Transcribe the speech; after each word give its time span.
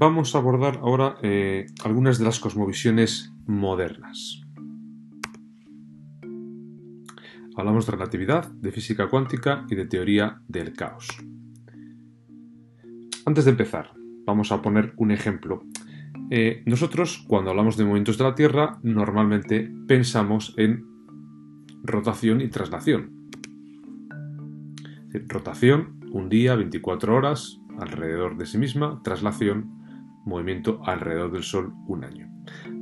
vamos 0.00 0.32
a 0.34 0.38
abordar 0.38 0.78
ahora 0.80 1.16
eh, 1.22 1.66
algunas 1.82 2.18
de 2.18 2.24
las 2.24 2.38
cosmovisiones 2.38 3.32
modernas. 3.46 4.40
Hablamos 7.56 7.86
de 7.86 7.92
relatividad, 7.92 8.48
de 8.52 8.70
física 8.70 9.08
cuántica 9.08 9.66
y 9.68 9.74
de 9.74 9.86
teoría 9.86 10.40
del 10.46 10.72
caos. 10.74 11.08
Antes 13.26 13.44
de 13.44 13.50
empezar, 13.50 13.90
vamos 14.24 14.52
a 14.52 14.62
poner 14.62 14.94
un 14.98 15.10
ejemplo. 15.10 15.64
Eh, 16.30 16.62
nosotros, 16.64 17.24
cuando 17.26 17.50
hablamos 17.50 17.76
de 17.76 17.82
movimientos 17.82 18.18
de 18.18 18.24
la 18.24 18.36
Tierra, 18.36 18.78
normalmente 18.84 19.68
pensamos 19.88 20.54
en 20.58 20.86
rotación 21.82 22.40
y 22.40 22.46
traslación. 22.46 23.30
Rotación, 25.26 25.98
un 26.12 26.28
día, 26.28 26.54
24 26.54 27.16
horas, 27.16 27.58
alrededor 27.80 28.36
de 28.36 28.46
sí 28.46 28.58
misma, 28.58 29.00
traslación, 29.02 29.77
movimiento 30.28 30.80
alrededor 30.84 31.32
del 31.32 31.42
Sol, 31.42 31.72
un 31.86 32.04
año. 32.04 32.30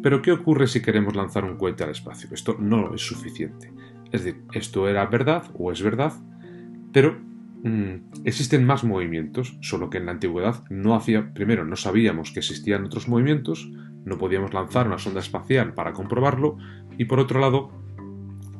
Pero 0.02 0.22
¿qué 0.22 0.32
ocurre 0.32 0.66
si 0.66 0.82
queremos 0.82 1.16
lanzar 1.16 1.44
un 1.44 1.56
cohete 1.56 1.84
al 1.84 1.90
espacio? 1.90 2.28
Esto 2.32 2.56
no 2.58 2.94
es 2.94 3.02
suficiente. 3.02 3.72
Es 4.12 4.24
decir, 4.24 4.42
esto 4.52 4.88
era 4.88 5.06
verdad 5.06 5.44
o 5.58 5.72
es 5.72 5.82
verdad, 5.82 6.12
pero 6.92 7.18
mm, 7.64 8.24
existen 8.24 8.64
más 8.64 8.84
movimientos, 8.84 9.56
solo 9.60 9.90
que 9.90 9.98
en 9.98 10.06
la 10.06 10.12
antigüedad 10.12 10.64
no 10.70 10.94
hacía, 10.94 11.32
primero 11.34 11.64
no 11.64 11.76
sabíamos 11.76 12.30
que 12.30 12.40
existían 12.40 12.84
otros 12.84 13.08
movimientos, 13.08 13.70
no 14.04 14.18
podíamos 14.18 14.54
lanzar 14.54 14.86
una 14.86 14.98
sonda 14.98 15.20
espacial 15.20 15.74
para 15.74 15.92
comprobarlo, 15.92 16.56
y 16.96 17.06
por 17.06 17.18
otro 17.18 17.40
lado, 17.40 17.72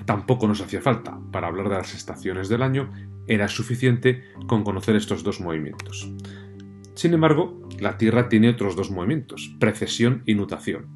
tampoco 0.04 0.48
nos 0.48 0.60
hacía 0.60 0.80
falta. 0.80 1.18
Para 1.30 1.48
hablar 1.48 1.68
de 1.68 1.76
las 1.76 1.94
estaciones 1.94 2.48
del 2.48 2.62
año, 2.62 2.92
era 3.28 3.48
suficiente 3.48 4.22
con 4.46 4.64
conocer 4.64 4.96
estos 4.96 5.22
dos 5.22 5.40
movimientos. 5.40 6.10
Sin 6.94 7.12
embargo, 7.12 7.65
la 7.80 7.98
Tierra 7.98 8.28
tiene 8.28 8.48
otros 8.48 8.76
dos 8.76 8.90
movimientos, 8.90 9.54
precesión 9.58 10.22
y 10.26 10.34
nutación. 10.34 10.86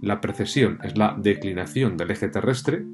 La 0.00 0.20
precesión 0.20 0.78
es 0.82 0.96
la 0.96 1.16
declinación 1.18 1.96
del 1.96 2.10
eje 2.10 2.28
terrestre, 2.28 2.84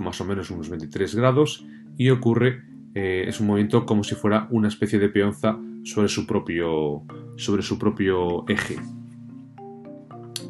más 0.00 0.20
o 0.20 0.24
menos 0.24 0.50
unos 0.50 0.68
23 0.68 1.14
grados, 1.14 1.66
y 1.96 2.10
ocurre, 2.10 2.62
eh, 2.94 3.24
es 3.26 3.40
un 3.40 3.46
movimiento 3.46 3.86
como 3.86 4.04
si 4.04 4.14
fuera 4.14 4.48
una 4.50 4.68
especie 4.68 4.98
de 4.98 5.08
peonza 5.08 5.58
sobre 5.84 6.08
su 6.08 6.26
propio, 6.26 7.02
sobre 7.36 7.62
su 7.62 7.78
propio 7.78 8.44
eje. 8.48 8.76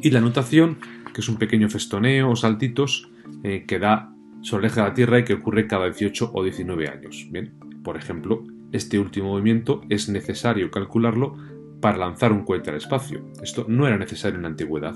Y 0.01 0.11
la 0.11 0.21
nutación, 0.21 0.77
que 1.13 1.21
es 1.21 1.29
un 1.29 1.37
pequeño 1.37 1.69
festoneo 1.69 2.29
o 2.29 2.35
saltitos 2.35 3.09
eh, 3.43 3.65
que 3.67 3.79
da 3.79 4.13
sobre 4.41 4.67
el 4.67 4.71
eje 4.71 4.81
de 4.81 4.87
la 4.87 4.93
Tierra 4.93 5.19
y 5.19 5.23
que 5.23 5.33
ocurre 5.33 5.67
cada 5.67 5.85
18 5.85 6.31
o 6.33 6.43
19 6.43 6.87
años. 6.87 7.27
Bien, 7.31 7.53
por 7.83 7.97
ejemplo, 7.97 8.43
este 8.71 8.99
último 8.99 9.29
movimiento 9.29 9.81
es 9.89 10.09
necesario 10.09 10.69
calcularlo 10.69 11.37
para 11.85 11.99
lanzar 11.99 12.33
un 12.33 12.43
cohete 12.43 12.71
al 12.71 12.77
espacio. 12.77 13.21
Esto 13.43 13.67
no 13.67 13.85
era 13.85 13.95
necesario 13.95 14.37
en 14.37 14.41
la 14.41 14.47
antigüedad, 14.47 14.95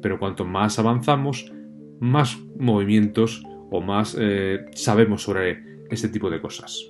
pero 0.00 0.20
cuanto 0.20 0.44
más 0.44 0.78
avanzamos, 0.78 1.50
más 1.98 2.38
movimientos 2.56 3.42
o 3.72 3.80
más 3.80 4.16
eh, 4.16 4.64
sabemos 4.72 5.24
sobre 5.24 5.82
este 5.90 6.08
tipo 6.08 6.30
de 6.30 6.40
cosas. 6.40 6.88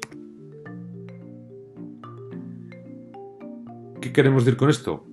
¿Qué 4.02 4.12
queremos 4.12 4.44
decir 4.44 4.58
con 4.58 4.69
esto? 4.69 5.06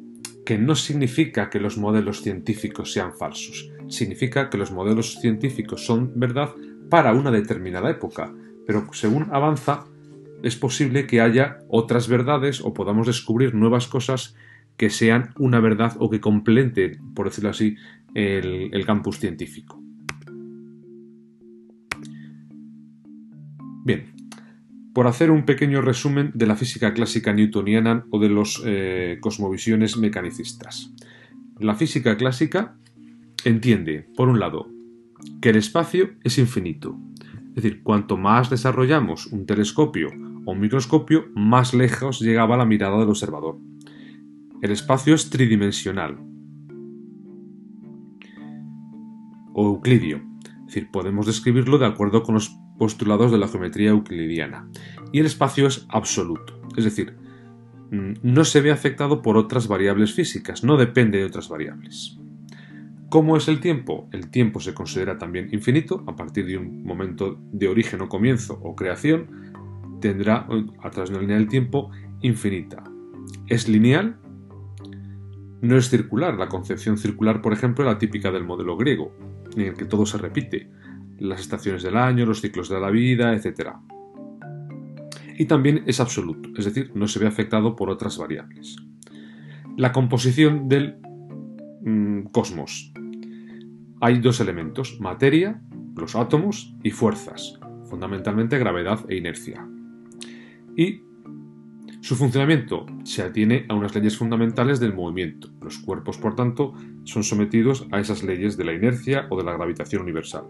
Que 0.46 0.58
no 0.58 0.76
significa 0.76 1.50
que 1.50 1.62
los 1.62 1.78
modelos 1.78 2.22
científicos 2.22 2.92
sean 2.92 3.14
falsos, 3.14 3.72
significa 3.88 4.50
que 4.50 4.58
los 4.58 4.70
modelos 4.70 5.18
científicos 5.22 5.86
son 5.86 6.12
verdad 6.20 6.50
para 6.90 7.14
una 7.14 7.32
determinada 7.32 7.90
época, 7.90 8.36
pero 8.68 8.86
según 8.92 9.30
avanza 9.32 9.86
es 10.44 10.56
posible 10.56 11.08
que 11.08 11.22
haya 11.22 11.60
otras 11.70 12.08
verdades 12.08 12.62
o 12.62 12.74
podamos 12.74 13.08
descubrir 13.08 13.56
nuevas 13.56 13.88
cosas 13.88 14.36
que 14.78 14.90
sean 14.90 15.34
una 15.38 15.60
verdad 15.60 15.96
o 16.00 16.10
que 16.10 16.20
completen, 16.20 17.00
por 17.14 17.28
decirlo 17.28 17.50
así, 17.50 17.76
el, 18.14 18.86
campus 18.86 19.20
científico. 19.20 19.82
Bien, 23.84 24.14
por 24.94 25.08
hacer 25.08 25.32
un 25.32 25.46
pequeño 25.46 25.82
resumen 25.82 26.32
de 26.34 26.48
la 26.48 26.56
física 26.56 26.94
clásica 26.94 27.34
newtoniana 27.34 28.06
o 28.10 28.20
de 28.20 28.30
los 28.30 28.62
eh, 28.66 29.18
cosmovisiones 29.22 29.98
mecanicistas. 29.98 30.94
La 31.60 31.76
física 31.76 32.18
clásica 32.18 32.76
entiende, 33.44 34.08
por 34.16 34.28
un 34.28 34.40
lado, 34.40 34.70
que 35.42 35.50
el 35.50 35.56
espacio 35.58 36.12
es 36.24 36.38
infinito. 36.38 36.98
Es 37.56 37.64
decir, 37.64 37.84
cuanto 37.84 38.18
más 38.18 38.50
desarrollamos 38.50 39.28
un 39.28 39.46
telescopio 39.46 40.10
o 40.46 40.52
un 40.52 40.60
microscopio, 40.60 41.28
más 41.36 41.74
lejos 41.74 42.20
llegaba 42.20 42.58
la 42.58 42.66
mirada 42.66 43.00
del 43.00 43.08
observador. 43.08 43.58
El 44.62 44.72
espacio 44.72 45.16
es 45.16 45.30
tridimensional 45.30 46.18
o 49.54 49.68
euclidio, 49.68 50.22
es 50.60 50.66
decir, 50.66 50.92
podemos 50.92 51.26
describirlo 51.26 51.78
de 51.78 51.86
acuerdo 51.86 52.24
con 52.24 52.36
los 52.36 52.50
postulados 52.78 53.32
de 53.32 53.38
la 53.38 53.48
geometría 53.48 53.92
euclidiana. 53.92 54.70
Y 55.14 55.20
el 55.20 55.26
espacio 55.26 55.66
es 55.68 55.86
absoluto, 55.88 56.62
es 56.76 56.84
decir, 56.84 57.16
mm, 57.92 58.16
no 58.22 58.44
se 58.44 58.60
ve 58.60 58.72
afectado 58.72 59.22
por 59.22 59.38
otras 59.38 59.70
variables 59.70 60.14
físicas, 60.14 60.66
no 60.66 60.76
depende 60.76 61.20
de 61.20 61.26
otras 61.26 61.48
variables. 61.48 62.20
¿Cómo 63.10 63.38
es 63.38 63.48
el 63.48 63.60
tiempo? 63.60 64.10
El 64.12 64.30
tiempo 64.30 64.60
se 64.60 64.74
considera 64.74 65.18
también 65.18 65.50
infinito, 65.52 66.04
a 66.08 66.16
partir 66.16 66.46
de 66.46 66.58
un 66.58 66.84
momento 66.84 67.40
de 67.52 67.68
origen 67.68 68.02
o 68.02 68.10
comienzo 68.10 68.60
o 68.64 68.76
creación, 68.76 70.00
tendrá 70.02 70.48
a 70.84 70.90
través 70.90 71.10
de 71.10 71.16
una 71.16 71.22
línea 71.22 71.38
del 71.38 71.48
tiempo 71.48 71.92
infinita. 72.22 72.84
Es 73.48 73.70
lineal, 73.70 74.18
no 75.62 75.78
es 75.78 75.90
circular. 75.90 76.36
La 76.36 76.50
concepción 76.50 76.98
circular, 76.98 77.42
por 77.42 77.54
ejemplo, 77.54 77.84
es 77.84 77.92
la 77.94 78.00
típica 78.00 78.32
del 78.32 78.44
modelo 78.44 78.76
griego, 78.76 79.16
en 79.56 79.62
el 79.62 79.74
que 79.76 79.86
todo 79.86 80.06
se 80.06 80.18
repite, 80.18 80.70
las 81.20 81.42
estaciones 81.42 81.84
del 81.84 81.98
año, 81.98 82.26
los 82.26 82.42
ciclos 82.42 82.70
de 82.70 82.80
la 82.80 82.90
vida, 82.90 83.34
etc. 83.34 83.70
Y 85.38 85.46
también 85.46 85.84
es 85.86 86.00
absoluto, 86.00 86.50
es 86.58 86.66
decir, 86.66 86.92
no 86.96 87.08
se 87.08 87.20
ve 87.20 87.28
afectado 87.28 87.76
por 87.76 87.90
otras 87.90 88.18
variables. 88.18 88.78
La 89.78 89.92
composición 89.92 90.70
del 90.70 90.98
mm, 91.86 92.24
cosmos 92.32 92.92
hay 94.02 94.20
dos 94.20 94.40
elementos, 94.40 95.00
materia, 95.00 95.62
los 95.96 96.16
átomos, 96.16 96.76
y 96.84 96.92
fuerzas, 96.92 97.60
fundamentalmente 97.90 98.60
gravedad 98.60 99.00
e 99.10 99.16
inercia. 99.16 99.68
Y 100.76 101.02
su 102.02 102.16
funcionamiento 102.16 102.86
se 103.04 103.24
atiene 103.24 103.66
a 103.70 103.74
unas 103.74 103.96
leyes 103.96 104.18
fundamentales 104.18 104.80
del 104.80 104.94
movimiento. 104.94 105.50
Los 105.62 105.80
cuerpos, 105.80 106.18
por 106.18 106.36
tanto, 106.36 106.74
son 107.04 107.24
sometidos 107.24 107.88
a 107.92 108.00
esas 108.00 108.24
leyes 108.24 108.58
de 108.58 108.66
la 108.66 108.74
inercia 108.74 109.28
o 109.32 109.38
de 109.38 109.44
la 109.44 109.54
gravitación 109.54 110.04
universal. 110.04 110.44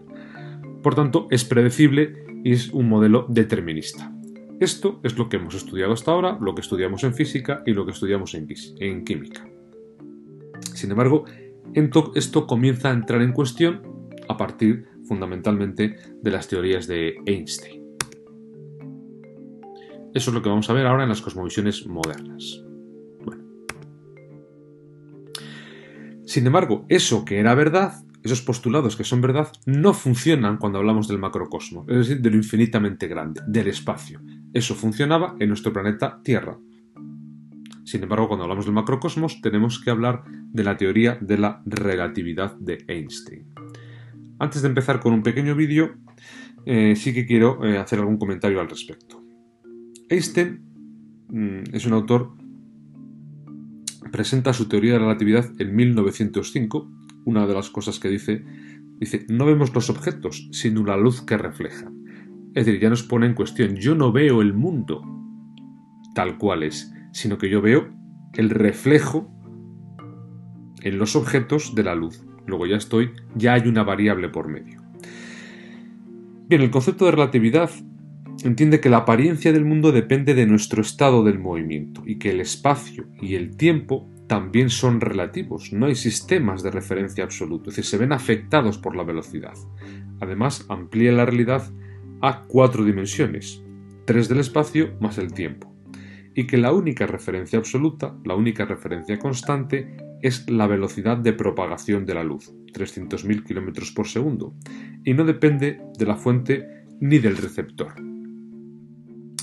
Por 0.82 0.94
tanto, 0.94 1.28
es 1.30 1.44
predecible 1.44 2.26
y 2.44 2.52
es 2.52 2.68
un 2.70 2.88
modelo 2.90 3.26
determinista. 3.28 4.12
Esto 4.60 5.00
es 5.02 5.16
lo 5.16 5.28
que 5.28 5.36
hemos 5.36 5.54
estudiado 5.54 5.92
hasta 5.92 6.10
ahora, 6.10 6.36
lo 6.40 6.54
que 6.54 6.60
estudiamos 6.60 7.04
en 7.04 7.14
física 7.14 7.62
y 7.64 7.72
lo 7.72 7.86
que 7.86 7.92
estudiamos 7.92 8.34
en, 8.34 8.48
en 8.80 9.04
química. 9.04 9.55
Sin 10.74 10.90
embargo, 10.90 11.24
esto 12.14 12.46
comienza 12.46 12.90
a 12.90 12.92
entrar 12.92 13.22
en 13.22 13.32
cuestión 13.32 13.82
a 14.28 14.36
partir 14.36 14.86
fundamentalmente 15.06 15.96
de 16.22 16.30
las 16.30 16.48
teorías 16.48 16.86
de 16.86 17.16
Einstein. 17.26 17.84
Eso 20.14 20.30
es 20.30 20.34
lo 20.34 20.42
que 20.42 20.48
vamos 20.48 20.68
a 20.70 20.72
ver 20.72 20.86
ahora 20.86 21.02
en 21.02 21.10
las 21.10 21.20
cosmovisiones 21.20 21.86
modernas. 21.86 22.62
Sin 26.24 26.46
embargo, 26.46 26.86
eso 26.88 27.24
que 27.24 27.38
era 27.38 27.54
verdad, 27.54 28.02
esos 28.22 28.42
postulados 28.42 28.96
que 28.96 29.04
son 29.04 29.20
verdad, 29.20 29.52
no 29.66 29.94
funcionan 29.94 30.56
cuando 30.56 30.78
hablamos 30.78 31.06
del 31.06 31.18
macrocosmos, 31.18 31.88
es 31.88 31.98
decir, 31.98 32.20
de 32.20 32.30
lo 32.30 32.36
infinitamente 32.36 33.06
grande, 33.06 33.42
del 33.46 33.68
espacio. 33.68 34.20
Eso 34.52 34.74
funcionaba 34.74 35.36
en 35.38 35.48
nuestro 35.48 35.72
planeta 35.72 36.20
Tierra, 36.24 36.58
sin 37.86 38.02
embargo, 38.02 38.26
cuando 38.26 38.42
hablamos 38.42 38.64
del 38.64 38.74
macrocosmos, 38.74 39.40
tenemos 39.40 39.78
que 39.78 39.90
hablar 39.90 40.24
de 40.26 40.64
la 40.64 40.76
teoría 40.76 41.18
de 41.20 41.38
la 41.38 41.62
relatividad 41.64 42.56
de 42.56 42.84
Einstein. 42.88 43.46
Antes 44.40 44.62
de 44.62 44.68
empezar 44.68 44.98
con 44.98 45.12
un 45.12 45.22
pequeño 45.22 45.54
vídeo, 45.54 45.94
eh, 46.64 46.96
sí 46.96 47.14
que 47.14 47.26
quiero 47.26 47.64
eh, 47.64 47.78
hacer 47.78 48.00
algún 48.00 48.18
comentario 48.18 48.60
al 48.60 48.68
respecto. 48.68 49.22
Einstein 50.08 50.62
mm, 51.28 51.74
es 51.76 51.86
un 51.86 51.92
autor, 51.92 52.32
presenta 54.10 54.52
su 54.52 54.66
teoría 54.66 54.94
de 54.94 54.98
la 54.98 55.04
relatividad 55.04 55.48
en 55.60 55.76
1905. 55.76 56.90
Una 57.24 57.46
de 57.46 57.54
las 57.54 57.70
cosas 57.70 58.00
que 58.00 58.08
dice, 58.08 58.44
dice, 58.98 59.26
no 59.28 59.46
vemos 59.46 59.72
los 59.72 59.90
objetos, 59.90 60.48
sino 60.50 60.84
la 60.84 60.96
luz 60.96 61.22
que 61.22 61.38
reflejan. 61.38 62.04
Es 62.52 62.66
decir, 62.66 62.80
ya 62.80 62.90
nos 62.90 63.04
pone 63.04 63.26
en 63.26 63.34
cuestión, 63.34 63.76
yo 63.76 63.94
no 63.94 64.10
veo 64.10 64.42
el 64.42 64.54
mundo 64.54 65.04
tal 66.16 66.36
cual 66.38 66.64
es, 66.64 66.92
sino 67.16 67.38
que 67.38 67.48
yo 67.48 67.62
veo 67.62 67.88
el 68.34 68.50
reflejo 68.50 69.30
en 70.82 70.98
los 70.98 71.16
objetos 71.16 71.74
de 71.74 71.82
la 71.82 71.94
luz. 71.94 72.22
Luego 72.46 72.66
ya 72.66 72.76
estoy, 72.76 73.12
ya 73.34 73.54
hay 73.54 73.66
una 73.68 73.84
variable 73.84 74.28
por 74.28 74.48
medio. 74.48 74.82
Bien, 76.46 76.60
el 76.60 76.70
concepto 76.70 77.06
de 77.06 77.12
relatividad 77.12 77.70
entiende 78.44 78.80
que 78.80 78.90
la 78.90 78.98
apariencia 78.98 79.54
del 79.54 79.64
mundo 79.64 79.92
depende 79.92 80.34
de 80.34 80.46
nuestro 80.46 80.82
estado 80.82 81.24
del 81.24 81.38
movimiento 81.38 82.02
y 82.04 82.18
que 82.18 82.30
el 82.30 82.40
espacio 82.40 83.06
y 83.22 83.34
el 83.34 83.56
tiempo 83.56 84.06
también 84.26 84.68
son 84.68 85.00
relativos, 85.00 85.72
no 85.72 85.86
hay 85.86 85.94
sistemas 85.94 86.62
de 86.62 86.70
referencia 86.70 87.24
absoluto, 87.24 87.70
es 87.70 87.76
decir, 87.76 87.88
se 87.88 87.96
ven 87.96 88.12
afectados 88.12 88.76
por 88.76 88.94
la 88.94 89.04
velocidad. 89.04 89.54
Además, 90.20 90.66
amplía 90.68 91.12
la 91.12 91.24
realidad 91.24 91.62
a 92.20 92.44
cuatro 92.46 92.84
dimensiones, 92.84 93.62
tres 94.04 94.28
del 94.28 94.40
espacio 94.40 94.94
más 95.00 95.16
el 95.16 95.32
tiempo, 95.32 95.75
y 96.36 96.46
que 96.46 96.58
la 96.58 96.70
única 96.72 97.06
referencia 97.06 97.58
absoluta, 97.58 98.14
la 98.24 98.34
única 98.34 98.66
referencia 98.66 99.18
constante, 99.18 99.96
es 100.20 100.48
la 100.50 100.66
velocidad 100.66 101.16
de 101.16 101.32
propagación 101.32 102.04
de 102.04 102.14
la 102.14 102.24
luz, 102.24 102.52
300.000 102.74 103.42
km 103.42 103.94
por 103.94 104.06
segundo, 104.06 104.54
y 105.02 105.14
no 105.14 105.24
depende 105.24 105.80
de 105.98 106.06
la 106.06 106.16
fuente 106.16 106.84
ni 107.00 107.18
del 107.18 107.38
receptor. 107.38 107.94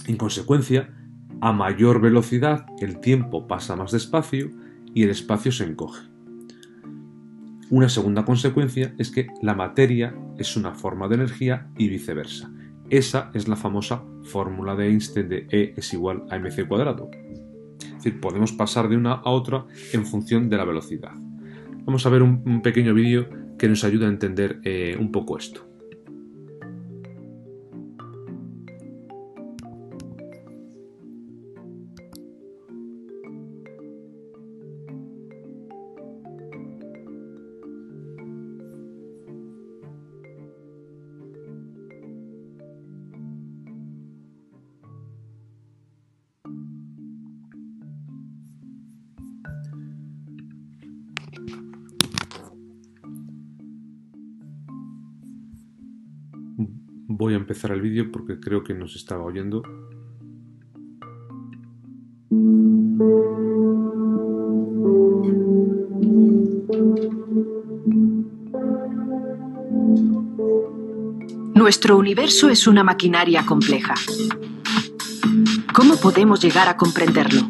En 0.05 0.17
consecuencia, 0.17 0.93
a 1.41 1.51
mayor 1.51 1.99
velocidad 1.99 2.67
el 2.79 2.99
tiempo 2.99 3.47
pasa 3.47 3.75
más 3.75 3.91
despacio 3.91 4.51
y 4.93 5.01
el 5.01 5.09
espacio 5.09 5.51
se 5.51 5.65
encoge. 5.65 6.07
Una 7.71 7.89
segunda 7.89 8.23
consecuencia 8.23 8.93
es 8.99 9.09
que 9.09 9.27
la 9.41 9.55
materia 9.55 10.15
es 10.37 10.55
una 10.55 10.75
forma 10.75 11.07
de 11.07 11.15
energía 11.15 11.69
y 11.75 11.87
viceversa. 11.87 12.51
Esa 12.89 13.31
es 13.33 13.47
la 13.47 13.55
famosa 13.55 14.03
fórmula 14.23 14.75
de 14.75 14.87
Einstein 14.87 15.29
de 15.29 15.47
E 15.49 15.73
es 15.77 15.93
igual 15.93 16.23
a 16.29 16.37
mc 16.37 16.67
cuadrado. 16.67 17.09
Es 17.81 17.95
decir, 17.95 18.19
podemos 18.19 18.51
pasar 18.51 18.89
de 18.89 18.97
una 18.97 19.13
a 19.13 19.29
otra 19.29 19.65
en 19.93 20.05
función 20.05 20.49
de 20.49 20.57
la 20.57 20.65
velocidad. 20.65 21.13
Vamos 21.85 22.05
a 22.05 22.09
ver 22.09 22.21
un, 22.21 22.61
pequeño 22.61 22.93
vídeo 22.93 23.27
que 23.57 23.67
nos 23.67 23.83
ayuda 23.83 24.07
a 24.07 24.09
entender 24.09 24.59
eh, 24.63 24.97
un 24.99 25.11
poco 25.11 25.37
esto. 25.37 25.72
Empezar 57.43 57.71
el 57.71 57.81
vídeo 57.81 58.11
porque 58.11 58.39
creo 58.39 58.63
que 58.63 58.73
nos 58.73 58.95
estaba 58.95 59.23
oyendo. 59.23 59.61
Nuestro 71.53 71.97
universo 71.97 72.49
es 72.49 72.65
una 72.67 72.83
maquinaria 72.83 73.45
compleja. 73.45 73.93
¿Cómo 75.73 75.97
podemos 75.97 76.41
llegar 76.41 76.67
a 76.69 76.77
comprenderlo? 76.77 77.41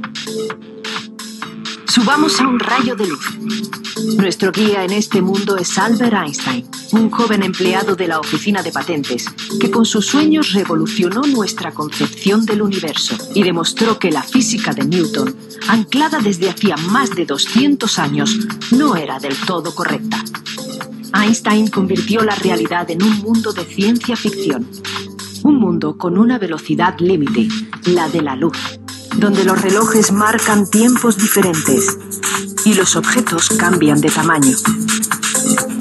Subamos 1.86 2.40
a 2.42 2.48
un 2.48 2.60
rayo 2.60 2.96
de 2.96 3.08
luz. 3.08 3.83
Nuestro 4.04 4.52
guía 4.52 4.84
en 4.84 4.92
este 4.92 5.22
mundo 5.22 5.56
es 5.56 5.78
Albert 5.78 6.14
Einstein, 6.14 6.68
un 6.92 7.10
joven 7.10 7.42
empleado 7.42 7.96
de 7.96 8.08
la 8.08 8.20
oficina 8.20 8.62
de 8.62 8.72
patentes, 8.72 9.26
que 9.60 9.72
con 9.72 9.86
sus 9.86 10.06
sueños 10.06 10.54
revolucionó 10.54 11.22
nuestra 11.22 11.72
concepción 11.72 12.46
del 12.46 12.62
universo 12.62 13.16
y 13.34 13.44
demostró 13.44 13.98
que 14.00 14.12
la 14.12 14.22
física 14.22 14.74
de 14.74 14.86
Newton, 14.86 15.36
anclada 15.68 16.20
desde 16.20 16.50
hacía 16.50 16.76
más 16.78 17.12
de 17.12 17.26
200 17.26 18.00
años, 18.00 18.38
no 18.72 18.96
era 18.96 19.20
del 19.20 19.38
todo 19.38 19.74
correcta. 19.74 20.24
Einstein 21.14 21.68
convirtió 21.68 22.24
la 22.24 22.36
realidad 22.36 22.90
en 22.92 23.04
un 23.04 23.20
mundo 23.20 23.54
de 23.54 23.64
ciencia 23.64 24.16
ficción, 24.16 24.68
un 25.44 25.60
mundo 25.60 25.98
con 25.98 26.18
una 26.18 26.38
velocidad 26.38 27.00
límite, 27.00 27.48
la 27.86 28.10
de 28.10 28.22
la 28.22 28.36
luz 28.36 28.58
donde 29.16 29.44
los 29.44 29.62
relojes 29.62 30.12
marcan 30.12 30.68
tiempos 30.68 31.18
diferentes 31.18 32.00
y 32.66 32.74
los 32.74 32.96
objetos 32.96 33.50
cambian 33.50 34.00
de 34.02 34.10
tamaño. 34.10 34.56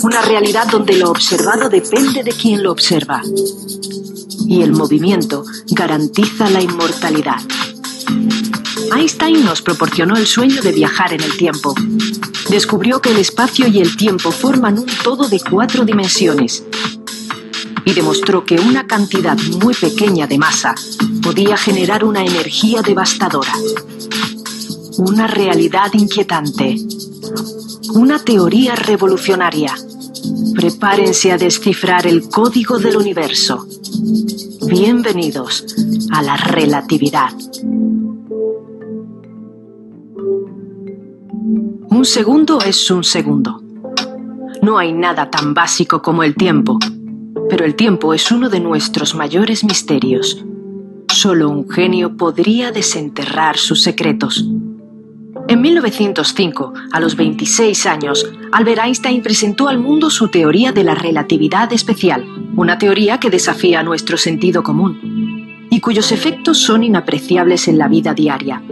Una 0.03 0.21
realidad 0.23 0.67
donde 0.71 0.97
lo 0.97 1.11
observado 1.11 1.69
depende 1.69 2.23
de 2.23 2.33
quien 2.33 2.63
lo 2.63 2.73
observa 2.73 3.23
y 4.47 4.63
el 4.63 4.73
movimiento 4.73 5.45
garantiza 5.71 6.51
la 6.51 6.61
inmortalidad. 6.61 7.41
Einstein 8.95 9.45
nos 9.45 9.63
proporcionó 9.63 10.17
el 10.17 10.27
sueño 10.27 10.61
de 10.61 10.73
viajar 10.73 11.13
en 11.13 11.23
el 11.23 11.37
tiempo. 11.37 11.75
Descubrió 12.51 13.01
que 13.01 13.11
el 13.11 13.19
espacio 13.19 13.67
y 13.69 13.81
el 13.81 13.97
tiempo 13.97 14.31
forman 14.33 14.79
un 14.79 14.87
todo 15.03 15.29
de 15.29 15.41
cuatro 15.41 15.85
dimensiones 15.85 16.65
y 17.85 17.93
demostró 17.95 18.45
que 18.45 18.57
una 18.57 18.87
cantidad 18.87 19.39
muy 19.63 19.75
pequeña 19.75 20.27
de 20.27 20.39
masa 20.39 20.75
podía 21.23 21.57
generar 21.57 22.05
una 22.05 22.25
energía 22.25 22.83
devastadora. 22.83 23.53
Una 25.05 25.27
realidad 25.27 25.93
inquietante. 25.95 26.77
Una 27.95 28.21
teoría 28.21 28.77
revolucionaria. 28.77 29.75
Prepárense 30.55 31.33
a 31.33 31.39
descifrar 31.39 32.07
el 32.07 32.29
código 32.29 32.79
del 32.79 32.97
universo. 32.97 33.67
Bienvenidos 34.69 35.67
a 36.13 36.23
la 36.23 36.37
relatividad. 36.37 37.33
Un 41.89 42.05
segundo 42.05 42.61
es 42.61 42.89
un 42.89 43.03
segundo. 43.03 43.61
No 44.63 44.79
hay 44.79 44.93
nada 44.93 45.31
tan 45.31 45.53
básico 45.53 46.01
como 46.01 46.23
el 46.23 46.37
tiempo, 46.37 46.79
pero 47.51 47.65
el 47.65 47.75
tiempo 47.75 48.15
es 48.15 48.31
uno 48.31 48.49
de 48.49 48.61
nuestros 48.61 49.17
mayores 49.17 49.65
misterios. 49.65 50.45
Solo 51.13 51.51
un 51.51 51.69
genio 51.69 52.17
podría 52.17 52.71
desenterrar 52.71 53.57
sus 53.57 53.83
secretos. 53.83 54.47
En 55.53 55.61
1905, 55.61 56.73
a 56.93 56.99
los 56.99 57.15
26 57.15 57.85
años, 57.85 58.27
Albert 58.53 58.87
Einstein 58.87 59.23
presentó 59.23 59.69
al 59.69 59.79
mundo 59.79 60.09
su 60.09 60.29
teoría 60.29 60.73
de 60.73 60.83
la 60.83 60.95
relatividad 60.95 61.71
especial, 61.75 62.25
una 62.57 62.79
teoría 62.79 63.21
que 63.21 63.29
desafía 63.29 63.83
nuestro 63.83 64.17
sentido 64.17 64.63
común 64.63 65.69
y 65.69 65.81
cuyos 65.81 66.11
efectos 66.11 66.57
son 66.57 66.85
inapreciables 66.85 67.69
en 67.69 67.77
la 67.77 67.89
vida 67.89 68.15
diaria. 68.15 68.63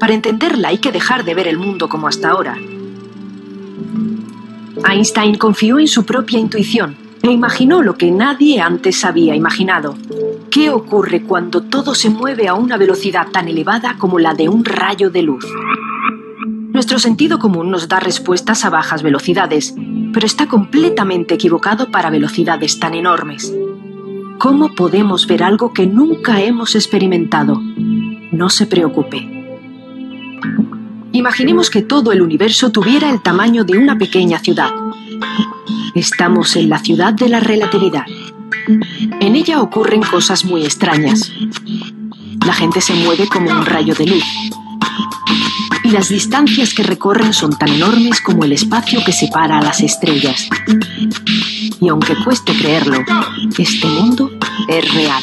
Para 0.00 0.14
entenderla 0.14 0.70
hay 0.70 0.78
que 0.78 0.90
dejar 0.90 1.24
de 1.24 1.34
ver 1.34 1.46
el 1.46 1.58
mundo 1.58 1.88
como 1.88 2.08
hasta 2.08 2.30
ahora. 2.30 2.58
Einstein 4.84 5.36
confió 5.36 5.78
en 5.78 5.86
su 5.86 6.04
propia 6.04 6.40
intuición 6.40 6.96
e 7.22 7.30
imaginó 7.30 7.82
lo 7.82 7.94
que 7.94 8.10
nadie 8.10 8.60
antes 8.60 9.04
había 9.04 9.36
imaginado. 9.36 9.94
¿Qué 10.50 10.70
ocurre 10.70 11.22
cuando 11.22 11.62
todo 11.62 11.94
se 11.94 12.10
mueve 12.10 12.48
a 12.48 12.54
una 12.54 12.76
velocidad 12.76 13.28
tan 13.30 13.46
elevada 13.46 13.94
como 13.96 14.18
la 14.18 14.34
de 14.34 14.48
un 14.48 14.64
rayo 14.64 15.08
de 15.08 15.22
luz? 15.22 15.46
Nuestro 16.76 16.98
sentido 16.98 17.38
común 17.38 17.70
nos 17.70 17.88
da 17.88 18.00
respuestas 18.00 18.66
a 18.66 18.68
bajas 18.68 19.02
velocidades, 19.02 19.74
pero 20.12 20.26
está 20.26 20.46
completamente 20.46 21.32
equivocado 21.32 21.90
para 21.90 22.10
velocidades 22.10 22.78
tan 22.78 22.92
enormes. 22.92 23.50
¿Cómo 24.38 24.74
podemos 24.74 25.26
ver 25.26 25.42
algo 25.42 25.72
que 25.72 25.86
nunca 25.86 26.42
hemos 26.42 26.74
experimentado? 26.74 27.58
No 28.30 28.50
se 28.50 28.66
preocupe. 28.66 29.26
Imaginemos 31.12 31.70
que 31.70 31.80
todo 31.80 32.12
el 32.12 32.20
universo 32.20 32.70
tuviera 32.70 33.08
el 33.08 33.22
tamaño 33.22 33.64
de 33.64 33.78
una 33.78 33.96
pequeña 33.96 34.38
ciudad. 34.38 34.68
Estamos 35.94 36.56
en 36.56 36.68
la 36.68 36.78
ciudad 36.80 37.14
de 37.14 37.30
la 37.30 37.40
relatividad. 37.40 38.04
En 39.22 39.34
ella 39.34 39.62
ocurren 39.62 40.02
cosas 40.02 40.44
muy 40.44 40.66
extrañas. 40.66 41.32
La 42.44 42.52
gente 42.52 42.82
se 42.82 42.92
mueve 42.92 43.26
como 43.28 43.50
un 43.50 43.64
rayo 43.64 43.94
de 43.94 44.08
luz. 44.08 44.24
Y 45.86 45.90
las 45.90 46.08
distancias 46.08 46.74
que 46.74 46.82
recorren 46.82 47.32
son 47.32 47.56
tan 47.56 47.68
enormes 47.68 48.20
como 48.20 48.42
el 48.42 48.50
espacio 48.50 49.04
que 49.06 49.12
separa 49.12 49.58
a 49.58 49.62
las 49.62 49.80
estrellas. 49.80 50.48
Y 51.80 51.88
aunque 51.88 52.16
cueste 52.24 52.52
creerlo, 52.58 53.04
este 53.56 53.86
mundo 53.86 54.28
es 54.66 54.94
real. 54.94 55.22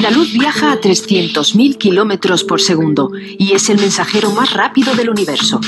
La 0.00 0.10
luz 0.12 0.32
viaja 0.32 0.70
a 0.70 0.80
300.000 0.80 1.78
kilómetros 1.78 2.44
por 2.44 2.60
segundo 2.60 3.10
y 3.16 3.52
es 3.52 3.68
el 3.68 3.80
mensajero 3.80 4.30
más 4.30 4.52
rápido 4.52 4.94
del 4.94 5.10
universo. 5.10 5.60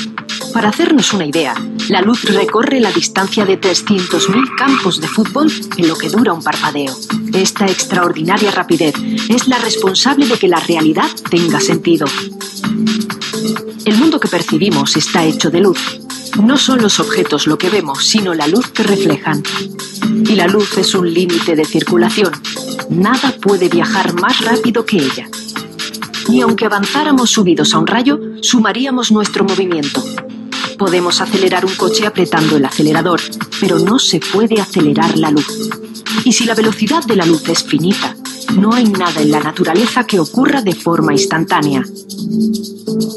Para 0.57 0.71
hacernos 0.71 1.13
una 1.13 1.27
idea, 1.27 1.55
la 1.91 2.01
luz 2.01 2.25
recorre 2.25 2.81
la 2.81 2.91
distancia 2.91 3.45
de 3.45 3.61
300.000 3.61 4.57
campos 4.57 5.03
de 5.03 5.07
fútbol 5.07 5.53
en 5.77 5.87
lo 5.87 5.99
que 5.99 6.09
dura 6.09 6.33
un 6.33 6.43
parpadeo. 6.43 6.97
Esta 7.35 7.67
extraordinaria 7.67 8.51
rapidez 8.51 8.95
es 9.29 9.49
la 9.49 9.59
responsable 9.59 10.27
de 10.27 10.39
que 10.39 10.49
la 10.49 10.59
realidad 10.61 11.11
tenga 11.29 11.61
sentido. 11.61 12.07
El 13.85 13.99
mundo 13.99 14.19
que 14.19 14.29
percibimos 14.29 14.97
está 14.97 15.27
hecho 15.27 15.51
de 15.51 15.61
luz. 15.61 16.01
No 16.43 16.57
son 16.57 16.81
los 16.81 17.01
objetos 17.01 17.47
lo 17.47 17.59
que 17.59 17.69
vemos, 17.69 18.07
sino 18.07 18.33
la 18.33 18.49
luz 18.49 18.69
que 18.69 18.83
reflejan. 18.83 19.43
y 20.27 20.37
la 20.37 20.47
luz 20.47 20.79
es 20.79 20.95
un 20.95 21.13
límite 21.13 21.55
de 21.55 21.67
circulación. 21.67 22.33
Nada 22.89 23.35
puede 23.43 23.69
viajar 23.69 24.15
más 24.15 24.41
rápido 24.41 24.87
que 24.87 24.97
ella. 24.97 25.29
Ni 26.31 26.41
aunque 26.41 26.65
avanzáramos 26.65 27.29
subidos 27.29 27.75
a 27.75 27.79
un 27.79 27.87
rayo, 27.87 28.19
sumaríamos 28.41 29.13
nuestro 29.13 29.45
movimiento. 29.45 30.03
Podemos 30.79 31.21
acelerar 31.21 31.65
un 31.65 31.75
coche 31.75 32.07
apretando 32.07 32.57
el 32.57 32.65
acelerador, 32.65 33.21
pero 33.61 33.79
no 33.79 33.99
se 33.99 34.21
puede 34.21 34.61
acelerar 34.61 35.17
la 35.17 35.31
luz. 35.31 35.71
Y 36.25 36.33
si 36.33 36.45
la 36.45 36.55
velocidad 36.55 37.05
de 37.05 37.17
la 37.17 37.25
luz 37.25 37.49
es 37.49 37.65
finita, 37.65 38.15
no 38.59 38.75
hay 38.75 38.85
nada 38.85 39.23
en 39.23 39.31
la 39.31 39.41
naturaleza 39.41 40.07
que 40.07 40.21
ocurra 40.21 40.61
de 40.63 40.75
forma 40.75 41.13
instantánea. 41.13 41.83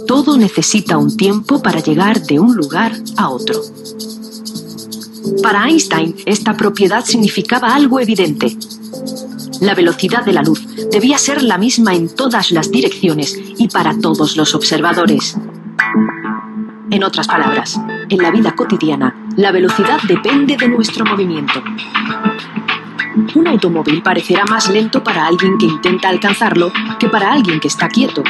Todo 0.08 0.38
necesita 0.38 0.98
un 0.98 1.16
tiempo 1.18 1.62
para 1.62 1.82
llegar 1.82 2.22
de 2.22 2.40
un 2.40 2.56
lugar 2.56 2.94
a 3.18 3.30
otro. 3.30 3.62
Para 5.44 5.68
Einstein, 5.68 6.16
esta 6.26 6.56
propiedad 6.56 7.06
significaba 7.06 7.76
algo 7.76 8.00
evidente. 8.00 8.58
La 9.60 9.76
velocidad 9.76 10.24
de 10.24 10.34
la 10.34 10.44
luz 10.44 10.62
debía 10.92 11.18
ser 11.18 11.44
la 11.44 11.58
misma 11.58 11.94
en 11.94 12.08
todas 12.08 12.52
las 12.52 12.72
direcciones 12.72 13.38
y 13.58 13.68
para 13.68 14.00
todos 14.00 14.38
los 14.38 14.56
observadores. 14.56 15.36
En 16.92 17.04
otras 17.04 17.28
palabras, 17.28 17.80
en 18.10 18.18
la 18.18 18.32
vida 18.32 18.56
cotidiana, 18.56 19.16
la 19.38 19.52
velocidad 19.52 20.00
depende 20.08 20.58
de 20.58 20.68
nuestro 20.68 21.06
movimiento. 21.06 21.62
Un 23.36 23.48
automóvil 23.48 24.02
parecerá 24.02 24.44
más 24.46 24.70
lento 24.70 25.04
para 25.04 25.28
alguien 25.28 25.58
que 25.60 25.68
intenta 25.68 26.10
alcanzarlo 26.10 26.72
que 27.00 27.08
para 27.08 27.32
alguien 27.32 27.60
que 27.60 27.68
está 27.68 27.88
quieto. 27.90 28.24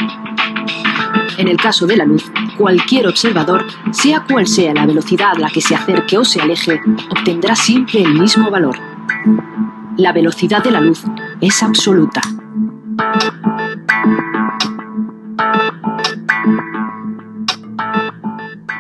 En 1.37 1.47
el 1.47 1.55
caso 1.55 1.87
de 1.87 1.95
la 1.95 2.03
luz, 2.03 2.29
cualquier 2.57 3.07
observador, 3.07 3.65
sea 3.91 4.25
cual 4.29 4.45
sea 4.45 4.73
la 4.73 4.85
velocidad 4.85 5.31
a 5.35 5.39
la 5.39 5.49
que 5.49 5.61
se 5.61 5.75
acerque 5.75 6.17
o 6.17 6.25
se 6.25 6.41
aleje, 6.41 6.81
obtendrá 7.09 7.55
siempre 7.55 8.01
el 8.01 8.13
mismo 8.13 8.51
valor. 8.51 8.77
La 9.95 10.11
velocidad 10.11 10.61
de 10.61 10.71
la 10.71 10.81
luz 10.81 11.03
es 11.39 11.63
absoluta. 11.63 12.21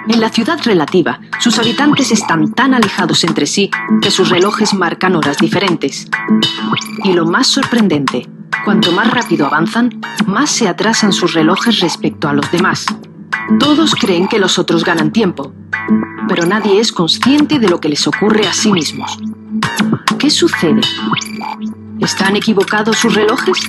En 0.09 0.19
la 0.21 0.29
ciudad 0.29 0.57
relativa, 0.65 1.19
sus 1.39 1.59
habitantes 1.59 2.11
están 2.11 2.51
tan 2.53 2.73
alejados 2.73 3.23
entre 3.23 3.45
sí 3.45 3.69
que 4.01 4.09
sus 4.09 4.29
relojes 4.29 4.73
marcan 4.73 5.15
horas 5.15 5.37
diferentes. 5.37 6.07
Y 7.03 7.13
lo 7.13 7.27
más 7.27 7.45
sorprendente, 7.45 8.27
cuanto 8.65 8.91
más 8.91 9.11
rápido 9.11 9.45
avanzan, 9.45 10.01
más 10.25 10.49
se 10.49 10.67
atrasan 10.67 11.13
sus 11.13 11.33
relojes 11.33 11.79
respecto 11.81 12.27
a 12.27 12.33
los 12.33 12.51
demás. 12.51 12.87
Todos 13.59 13.93
creen 13.93 14.27
que 14.27 14.39
los 14.39 14.57
otros 14.57 14.83
ganan 14.83 15.11
tiempo, 15.11 15.53
pero 16.27 16.47
nadie 16.47 16.79
es 16.79 16.91
consciente 16.91 17.59
de 17.59 17.69
lo 17.69 17.79
que 17.79 17.89
les 17.89 18.07
ocurre 18.07 18.47
a 18.47 18.53
sí 18.53 18.71
mismos. 18.71 19.19
¿Qué 20.17 20.31
sucede? 20.31 20.81
¿Están 21.99 22.35
equivocados 22.35 22.97
sus 22.97 23.13
relojes? 23.13 23.59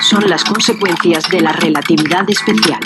Son 0.00 0.28
las 0.30 0.44
consecuencias 0.44 1.28
de 1.28 1.42
la 1.42 1.52
relatividad 1.52 2.24
especial. 2.30 2.80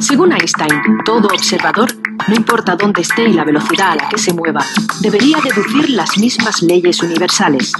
Según 0.00 0.32
Einstein, 0.32 0.98
todo 1.04 1.28
observador, 1.28 1.88
no 2.28 2.34
importa 2.34 2.76
dónde 2.76 3.02
esté 3.02 3.28
y 3.28 3.32
la 3.32 3.44
velocidad 3.44 3.92
a 3.92 3.96
la 3.96 4.08
que 4.08 4.18
se 4.18 4.32
mueva, 4.32 4.64
debería 5.00 5.38
deducir 5.42 5.90
las 5.90 6.18
mismas 6.18 6.62
leyes 6.62 7.02
universales. 7.02 7.72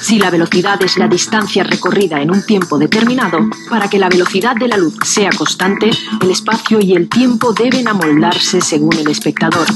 Si 0.00 0.18
la 0.18 0.30
velocidad 0.30 0.82
es 0.82 0.96
la 0.96 1.06
distancia 1.06 1.64
recorrida 1.64 2.20
en 2.20 2.30
un 2.30 2.44
tiempo 2.44 2.78
determinado, 2.78 3.40
para 3.68 3.88
que 3.88 3.98
la 3.98 4.08
velocidad 4.08 4.56
de 4.56 4.68
la 4.68 4.76
luz 4.76 4.94
sea 5.04 5.30
constante, 5.30 5.90
el 6.22 6.30
espacio 6.30 6.80
y 6.80 6.94
el 6.94 7.08
tiempo 7.08 7.52
deben 7.52 7.86
amoldarse 7.88 8.60
según 8.60 8.94
el 8.94 9.08
espectador. 9.08 9.66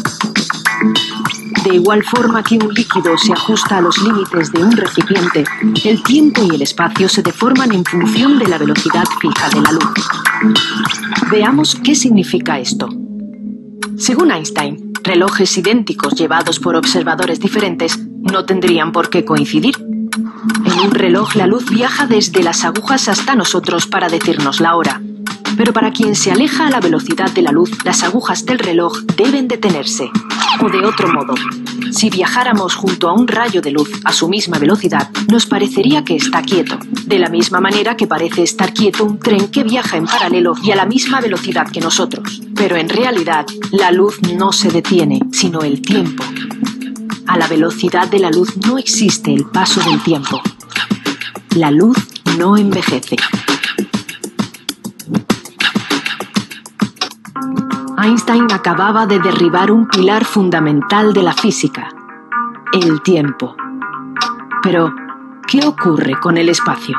De 1.65 1.75
igual 1.75 2.03
forma 2.03 2.43
que 2.43 2.57
un 2.57 2.73
líquido 2.75 3.17
se 3.19 3.33
ajusta 3.33 3.79
a 3.79 3.81
los 3.81 3.99
límites 4.03 4.51
de 4.53 4.65
un 4.65 4.73
recipiente, 4.73 5.45
el 5.85 6.03
tiempo 6.03 6.43
y 6.45 6.55
el 6.55 6.63
espacio 6.63 7.09
se 7.09 7.23
deforman 7.23 7.73
en 7.73 7.85
función 7.85 8.39
de 8.39 8.49
la 8.49 8.59
velocidad 8.59 9.05
fija 9.21 9.49
de 9.51 9.61
la 9.61 9.73
luz. 9.73 9.93
Veamos 11.31 11.77
qué 11.85 11.95
significa 11.95 12.59
esto. 12.59 12.89
Según 13.97 14.33
Einstein, 14.33 14.93
relojes 15.03 15.57
idénticos 15.57 16.15
llevados 16.15 16.59
por 16.59 16.75
observadores 16.75 17.39
diferentes 17.39 17.99
no 17.99 18.45
tendrían 18.45 18.91
por 18.93 19.11
qué 19.11 19.25
coincidir. 19.25 19.77
En 19.79 20.79
un 20.87 20.91
reloj 20.91 21.37
la 21.37 21.47
luz 21.47 21.71
viaja 21.71 22.07
desde 22.07 22.43
las 22.43 22.65
agujas 22.65 23.09
hasta 23.09 23.35
nosotros 23.35 23.87
para 23.87 24.09
decirnos 24.09 24.61
la 24.61 24.77
hora. 24.77 25.01
Pero 25.57 25.73
para 25.73 25.91
quien 25.91 26.15
se 26.15 26.31
aleja 26.31 26.67
a 26.67 26.71
la 26.71 26.81
velocidad 26.81 27.31
de 27.31 27.43
la 27.43 27.53
luz, 27.53 27.71
las 27.85 28.03
agujas 28.03 28.45
del 28.45 28.59
reloj 28.59 29.01
deben 29.17 29.49
detenerse. 29.49 30.11
O 30.61 30.69
de 30.69 30.85
otro 30.85 31.13
modo, 31.13 31.35
si 31.91 32.11
viajáramos 32.11 32.75
junto 32.75 33.09
a 33.09 33.13
un 33.13 33.29
rayo 33.29 33.61
de 33.61 33.71
luz 33.71 33.91
a 34.05 34.13
su 34.13 34.29
misma 34.29 34.59
velocidad, 34.59 35.11
nos 35.29 35.47
parecería 35.47 36.05
que 36.05 36.17
está 36.17 36.43
quieto, 36.43 36.79
de 37.05 37.19
la 37.19 37.29
misma 37.29 37.61
manera 37.61 37.97
que 37.97 38.07
parece 38.07 38.43
estar 38.43 38.73
quieto 38.73 39.05
un 39.05 39.19
tren 39.19 39.49
que 39.49 39.65
viaja 39.65 39.97
en 39.97 40.07
paralelo 40.07 40.55
y 40.63 40.71
a 40.71 40.77
la 40.77 40.87
misma 40.87 41.21
velocidad 41.21 41.71
que 41.71 41.81
nosotros. 41.81 42.41
Pero 42.55 42.77
en 42.77 42.89
realidad, 42.89 43.47
la 43.71 43.91
luz 43.91 44.21
no 44.37 44.53
se 44.53 44.71
detiene, 44.71 45.21
sino 45.33 45.61
el 45.61 45.83
tiempo. 45.83 46.25
A 47.27 47.39
la 47.39 47.47
velocidad 47.47 48.09
de 48.09 48.19
la 48.19 48.31
luz 48.31 48.57
no 48.57 48.79
existe 48.79 49.33
el 49.33 49.47
paso 49.47 49.81
del 49.81 50.03
tiempo. 50.03 50.41
La 51.57 51.71
luz 51.71 51.97
no 52.39 52.57
envejece. 52.57 53.17
Einstein 58.05 58.51
acababa 58.53 59.07
de 59.07 59.21
derribar 59.21 59.71
un 59.71 59.87
pilar 59.87 60.25
fundamental 60.25 61.13
de 61.13 61.23
la 61.23 61.33
física, 61.33 61.89
el 62.73 63.01
tiempo. 63.03 63.55
Pero, 64.61 64.93
¿qué 65.47 65.65
ocurre 65.65 66.19
con 66.19 66.37
el 66.37 66.49
espacio? 66.49 66.97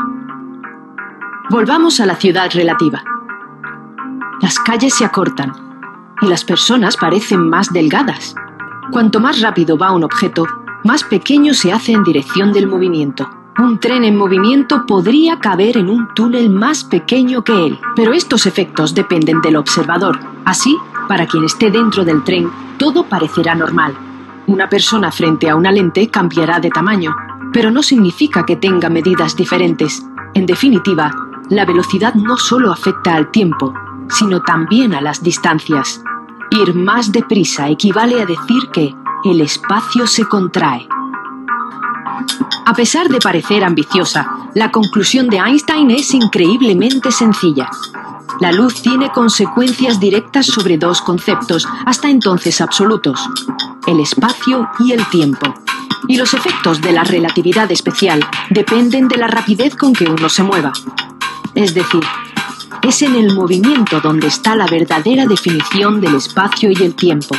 Volvamos 1.50 2.00
a 2.00 2.06
la 2.06 2.16
ciudad 2.16 2.50
relativa. 2.54 3.04
Las 4.40 4.60
calles 4.60 4.94
se 4.94 5.04
acortan 5.04 5.52
y 6.22 6.28
las 6.28 6.46
personas 6.46 6.96
parecen 6.96 7.50
más 7.50 7.74
delgadas. 7.74 8.34
Cuanto 8.90 9.20
más 9.20 9.42
rápido 9.42 9.78
va 9.78 9.92
un 9.92 10.06
objeto, 10.06 10.48
más 10.86 11.04
pequeño 11.04 11.54
se 11.54 11.74
hace 11.74 11.92
en 11.92 12.04
dirección 12.04 12.54
del 12.54 12.68
movimiento. 12.68 13.30
Un 13.60 13.78
tren 13.80 14.06
en 14.06 14.16
movimiento 14.16 14.86
podría 14.86 15.40
caber 15.40 15.78
en 15.78 15.90
un 15.90 16.08
túnel 16.16 16.50
más 16.50 16.86
pequeño 16.86 17.44
que 17.44 17.68
él, 17.68 17.80
pero 17.94 18.14
estos 18.14 18.46
efectos 18.46 18.96
dependen 18.96 19.42
del 19.42 19.58
observador. 19.58 20.18
Así, 20.44 20.78
para 21.08 21.28
quien 21.28 21.44
esté 21.44 21.72
dentro 21.72 22.06
del 22.06 22.24
tren, 22.24 22.50
todo 22.78 23.04
parecerá 23.06 23.56
normal. 23.56 23.94
Una 24.48 24.68
persona 24.68 25.12
frente 25.12 25.50
a 25.50 25.56
una 25.56 25.72
lente 25.72 26.10
cambiará 26.10 26.60
de 26.60 26.70
tamaño, 26.70 27.16
pero 27.54 27.72
no 27.72 27.82
significa 27.82 28.46
que 28.46 28.56
tenga 28.56 28.90
medidas 28.90 29.36
diferentes. 29.36 30.06
En 30.34 30.46
definitiva, 30.46 31.14
la 31.50 31.66
velocidad 31.66 32.14
no 32.16 32.38
solo 32.38 32.72
afecta 32.72 33.16
al 33.16 33.32
tiempo, 33.32 33.74
sino 34.10 34.42
también 34.42 34.94
a 34.94 35.02
las 35.02 35.24
distancias. 35.24 36.04
Ir 36.52 36.76
más 36.76 37.12
deprisa 37.12 37.70
equivale 37.70 38.22
a 38.22 38.26
decir 38.26 38.70
que 38.72 38.94
el 39.24 39.42
espacio 39.42 40.08
se 40.08 40.26
contrae. 40.26 40.88
A 42.66 42.74
pesar 42.74 43.08
de 43.10 43.20
parecer 43.20 43.64
ambiciosa, 43.64 44.28
la 44.54 44.72
conclusión 44.72 45.28
de 45.28 45.38
Einstein 45.38 45.92
es 45.92 46.14
increíblemente 46.14 47.12
sencilla. 47.12 47.70
La 48.40 48.52
luz 48.52 48.82
tiene 48.82 49.12
consecuencias 49.12 50.00
directas 50.00 50.48
sobre 50.48 50.78
dos 50.78 51.02
conceptos, 51.02 51.68
hasta 51.86 52.10
entonces 52.10 52.62
absolutos, 52.62 53.20
el 53.88 54.00
espacio 54.00 54.70
y 54.80 54.92
el 54.92 55.06
tiempo. 55.10 55.54
Y 56.08 56.18
los 56.18 56.34
efectos 56.34 56.82
de 56.82 56.92
la 56.92 57.04
relatividad 57.04 57.72
especial 57.72 58.26
dependen 58.50 59.08
de 59.08 59.18
la 59.18 59.28
rapidez 59.28 59.76
con 59.76 59.94
que 59.94 60.06
uno 60.06 60.28
se 60.30 60.44
mueva. 60.44 60.74
Es 61.56 61.74
decir, 61.74 62.02
es 62.82 63.02
en 63.02 63.16
el 63.16 63.34
movimiento 63.34 64.02
donde 64.02 64.28
está 64.28 64.56
la 64.56 64.66
verdadera 64.66 65.26
definición 65.26 66.02
del 66.02 66.16
espacio 66.16 66.72
y 66.72 66.84
el 66.84 66.96
tiempo. 66.96 67.36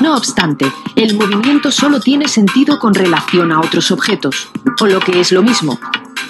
No 0.00 0.14
obstante, 0.14 0.70
el 0.94 1.16
movimiento 1.16 1.72
solo 1.72 2.00
tiene 2.00 2.28
sentido 2.28 2.78
con 2.78 2.94
relación 2.94 3.50
a 3.50 3.60
otros 3.60 3.90
objetos, 3.90 4.48
o 4.80 4.86
lo 4.86 5.00
que 5.00 5.20
es 5.20 5.32
lo 5.32 5.42
mismo, 5.42 5.80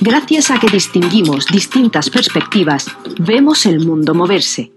Gracias 0.00 0.50
a 0.50 0.58
que 0.58 0.68
distinguimos 0.68 1.46
distintas 1.46 2.10
perspectivas, 2.10 2.86
vemos 3.18 3.66
el 3.66 3.84
mundo 3.86 4.14
moverse. 4.14 4.72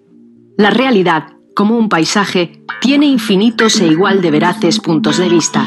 La 0.57 0.69
realidad, 0.69 1.33
como 1.53 1.77
un 1.77 1.89
paisaje, 1.89 2.63
tiene 2.81 3.05
infinitos 3.05 3.81
e 3.81 3.87
igual 3.87 4.21
de 4.21 4.31
veraces 4.31 4.79
puntos 4.79 5.17
de 5.17 5.29
vista. 5.29 5.65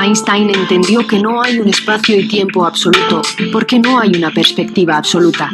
Einstein 0.00 0.50
entendió 0.50 1.06
que 1.06 1.20
no 1.20 1.42
hay 1.42 1.58
un 1.58 1.68
espacio 1.68 2.18
y 2.18 2.26
tiempo 2.26 2.64
absoluto 2.64 3.22
porque 3.52 3.78
no 3.78 3.98
hay 3.98 4.16
una 4.16 4.30
perspectiva 4.30 4.96
absoluta. 4.96 5.50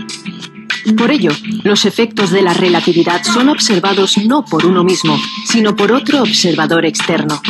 Por 0.96 1.10
ello, 1.10 1.32
los 1.64 1.84
efectos 1.84 2.30
de 2.30 2.42
la 2.42 2.54
relatividad 2.54 3.22
son 3.24 3.48
observados 3.48 4.16
no 4.18 4.44
por 4.44 4.64
uno 4.64 4.84
mismo, 4.84 5.18
sino 5.44 5.76
por 5.76 5.92
otro 5.92 6.22
observador 6.22 6.86
externo. 6.86 7.40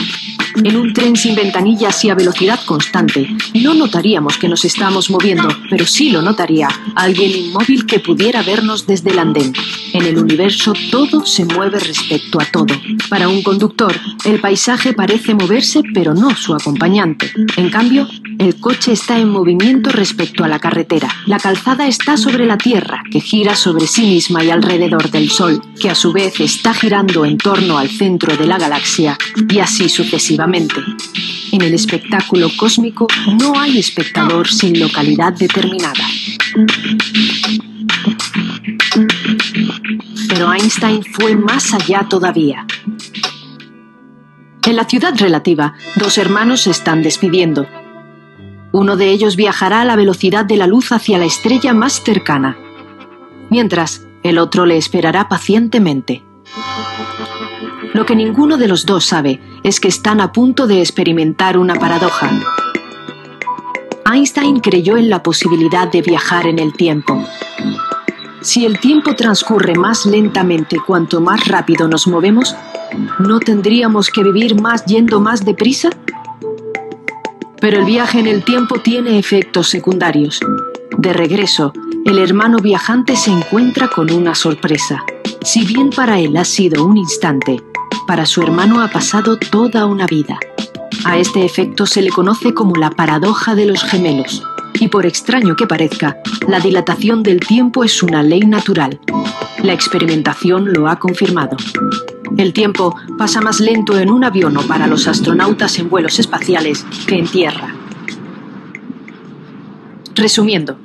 En 0.57 0.77
un 0.77 0.93
tren 0.93 1.17
sin 1.17 1.35
ventanillas 1.35 2.05
y 2.05 2.11
a 2.11 2.15
velocidad 2.15 2.61
constante, 2.67 3.29
no 3.55 3.75
notaríamos 3.75 4.37
que 4.37 4.49
nos 4.49 4.65
estamos 4.65 5.11
moviendo, 5.11 5.49
pero 5.69 5.87
sí 5.87 6.11
lo 6.11 6.23
notaría 6.23 6.69
alguien 6.97 7.31
inmóvil 7.31 7.87
que 7.87 8.01
pudiera 8.01 8.43
vernos 8.43 8.87
desde 8.87 9.11
el 9.11 9.19
andén. 9.19 9.53
En 9.93 10.05
el 10.05 10.19
universo 10.19 10.73
todo 10.91 11.25
se 11.25 11.45
mueve 11.45 11.79
respecto 11.79 12.41
a 12.41 12.45
todo. 12.45 12.75
Para 13.09 13.29
un 13.29 13.43
conductor, 13.43 13.95
el 14.25 14.41
paisaje 14.41 14.93
parece 14.93 15.35
moverse, 15.35 15.83
pero 15.95 16.15
no 16.15 16.35
su 16.37 16.55
acompañante. 16.55 17.33
En 17.57 17.71
cambio, 17.71 18.09
el 18.39 18.57
coche 18.57 18.93
está 18.93 19.19
en 19.19 19.29
movimiento 19.29 19.91
respecto 19.91 20.45
a 20.45 20.49
la 20.49 20.59
carretera. 20.59 21.09
La 21.27 21.39
calzada 21.39 21.87
está 21.87 22.17
sobre 22.17 22.47
la 22.47 22.59
Tierra, 22.59 23.03
que 23.11 23.21
gira 23.21 23.55
sobre 23.55 23.87
sí 23.87 24.03
misma 24.03 24.45
y 24.45 24.51
alrededor 24.51 25.11
del 25.11 25.31
Sol, 25.31 25.61
que 25.81 25.91
a 25.91 25.95
su 25.95 26.13
vez 26.13 26.41
está 26.41 26.75
girando 26.75 27.25
en 27.25 27.39
torno 27.39 27.79
al 27.79 27.89
centro 27.89 28.37
de 28.37 28.47
la 28.47 28.59
galaxia, 28.59 29.17
y 29.49 29.59
así 29.59 29.89
sucesivamente. 29.89 30.40
En 31.53 31.61
el 31.61 31.75
espectáculo 31.75 32.49
cósmico 32.57 33.07
no 33.41 33.61
hay 33.61 33.79
espectador 33.79 34.49
sin 34.49 34.81
localidad 34.81 35.35
determinada. 35.35 36.05
Pero 40.29 40.53
Einstein 40.53 41.03
fue 41.05 41.37
más 41.37 41.75
allá 41.75 42.07
todavía. 42.09 42.67
En 44.67 44.77
la 44.77 44.85
ciudad 44.85 45.15
relativa, 45.19 45.75
dos 45.97 46.17
hermanos 46.17 46.63
se 46.63 46.71
están 46.71 47.03
despidiendo. 47.03 47.67
Uno 48.73 48.97
de 48.97 49.11
ellos 49.11 49.37
viajará 49.37 49.83
a 49.83 49.85
la 49.85 49.97
velocidad 49.97 50.47
de 50.47 50.57
la 50.57 50.67
luz 50.67 50.93
hacia 50.93 51.19
la 51.19 51.27
estrella 51.27 51.75
más 51.75 52.03
cercana, 52.03 52.57
mientras 53.51 54.07
el 54.23 54.39
otro 54.39 54.65
le 54.65 54.79
esperará 54.79 55.29
pacientemente. 55.29 56.23
Lo 57.93 58.07
que 58.07 58.15
ninguno 58.15 58.57
de 58.57 58.69
los 58.69 58.87
dos 58.87 59.05
sabe 59.05 59.41
es 59.65 59.81
que 59.81 59.89
están 59.89 60.21
a 60.21 60.33
punto 60.33 60.67
de 60.67 60.81
experimentar 60.81 61.59
una 61.59 61.75
paradoja. 61.75 62.31
Einstein 64.13 64.61
creyó 64.61 64.97
en 64.97 65.11
la 65.11 65.23
posibilidad 65.23 65.91
de 65.91 66.03
viajar 66.03 66.47
en 66.47 66.59
el 66.59 66.73
tiempo. 66.73 67.25
Si 68.41 68.65
el 68.65 68.79
tiempo 68.79 69.15
transcurre 69.15 69.75
más 69.75 70.07
lentamente 70.07 70.79
cuanto 70.87 71.21
más 71.21 71.47
rápido 71.47 71.89
nos 71.89 72.07
movemos, 72.07 72.57
¿no 73.19 73.39
tendríamos 73.41 74.09
que 74.09 74.23
vivir 74.23 74.61
más 74.61 74.85
yendo 74.87 75.21
más 75.21 75.45
deprisa? 75.45 75.91
Pero 77.61 77.81
el 77.81 77.85
viaje 77.85 78.21
en 78.21 78.27
el 78.27 78.43
tiempo 78.43 78.79
tiene 78.79 79.19
efectos 79.19 79.69
secundarios. 79.69 80.41
De 80.97 81.13
regreso, 81.13 81.73
el 82.07 82.19
hermano 82.19 82.59
viajante 82.59 83.17
se 83.17 83.31
encuentra 83.31 83.89
con 83.89 84.11
una 84.11 84.35
sorpresa. 84.35 85.05
Si 85.43 85.67
bien 85.67 85.91
para 85.91 86.19
él 86.19 86.37
ha 86.37 86.45
sido 86.45 86.85
un 86.85 86.97
instante, 86.97 87.63
para 88.07 88.27
su 88.27 88.43
hermano 88.43 88.83
ha 88.83 88.89
pasado 88.89 89.37
toda 89.37 89.87
una 89.87 90.07
vida. 90.07 90.39
A 91.05 91.19
este 91.19 91.45
efecto 91.45 91.87
se 91.87 92.03
le 92.03 92.11
conoce 92.11 92.53
como 92.55 92.77
la 92.77 92.91
paradoja 92.91 93.55
de 93.55 93.67
los 93.67 93.83
gemelos. 93.83 94.43
Y 94.75 94.89
por 94.89 95.07
extraño 95.07 95.57
que 95.57 95.67
parezca, 95.67 96.19
la 96.47 96.61
dilatación 96.61 97.23
del 97.23 97.41
tiempo 97.41 97.85
es 97.85 98.03
una 98.03 98.23
ley 98.23 98.41
natural. 98.41 99.01
La 99.63 99.73
experimentación 99.73 100.73
lo 100.73 100.89
ha 100.89 100.99
confirmado. 100.99 101.57
El 102.37 102.53
tiempo 102.53 102.95
pasa 103.19 103.41
más 103.41 103.61
lento 103.61 103.99
en 103.99 104.11
un 104.11 104.25
avión 104.25 104.57
o 104.57 104.63
para 104.63 104.87
los 104.87 105.07
astronautas 105.09 105.79
en 105.79 105.91
vuelos 105.91 106.19
espaciales 106.19 106.87
que 107.07 107.19
en 107.19 107.27
tierra. 107.27 107.75
Resumiendo, 110.15 110.77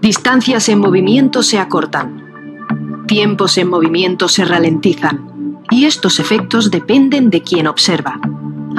distancias 0.00 0.68
en 0.68 0.78
movimiento 0.78 1.42
se 1.42 1.58
acortan, 1.58 3.04
tiempos 3.06 3.58
en 3.58 3.68
movimiento 3.68 4.28
se 4.28 4.44
ralentizan, 4.44 5.33
y 5.74 5.86
estos 5.86 6.20
efectos 6.20 6.70
dependen 6.70 7.30
de 7.30 7.42
quien 7.42 7.66
observa. 7.66 8.20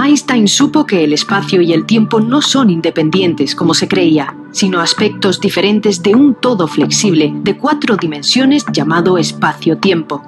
Einstein 0.02 0.48
supo 0.48 0.86
que 0.86 1.04
el 1.04 1.12
espacio 1.12 1.62
y 1.62 1.74
el 1.74 1.86
tiempo 1.86 2.22
no 2.22 2.42
son 2.42 2.70
independientes 2.70 3.54
como 3.54 3.74
se 3.74 3.90
creía, 3.90 4.34
sino 4.52 4.80
aspectos 4.80 5.42
diferentes 5.42 6.02
de 6.02 6.16
un 6.16 6.36
todo 6.36 6.70
flexible 6.70 7.34
de 7.36 7.58
cuatro 7.58 7.98
dimensiones 7.98 8.66
llamado 8.72 9.18
espacio-tiempo. 9.18 10.24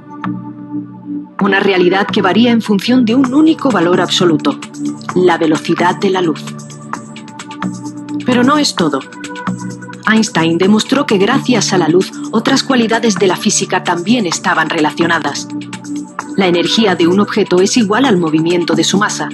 Una 1.42 1.62
realidad 1.62 2.06
que 2.06 2.22
varía 2.22 2.52
en 2.52 2.62
función 2.62 3.06
de 3.06 3.16
un 3.16 3.34
único 3.34 3.72
valor 3.72 4.02
absoluto, 4.02 4.60
la 5.16 5.38
velocidad 5.38 5.96
de 5.96 6.10
la 6.10 6.22
luz. 6.22 6.44
Pero 8.26 8.44
no 8.44 8.58
es 8.58 8.76
todo. 8.76 9.00
Einstein 10.06 10.58
demostró 10.58 11.06
que 11.06 11.18
gracias 11.18 11.72
a 11.72 11.78
la 11.78 11.88
luz 11.88 12.12
otras 12.32 12.62
cualidades 12.62 13.16
de 13.16 13.28
la 13.28 13.38
física 13.38 13.86
también 13.86 14.26
estaban 14.26 14.70
relacionadas. 14.70 15.48
La 16.38 16.46
energía 16.46 16.94
de 16.94 17.08
un 17.08 17.20
objeto 17.20 17.62
es 17.62 17.78
igual 17.78 18.06
al 18.06 18.18
movimiento 18.18 18.76
de 18.76 18.84
su 18.84 19.00
masa. 19.00 19.28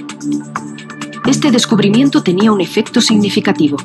Este 1.26 1.50
descubrimiento 1.50 2.22
tenía 2.22 2.50
un 2.50 2.62
efecto 2.62 3.02
significativo. 3.02 3.76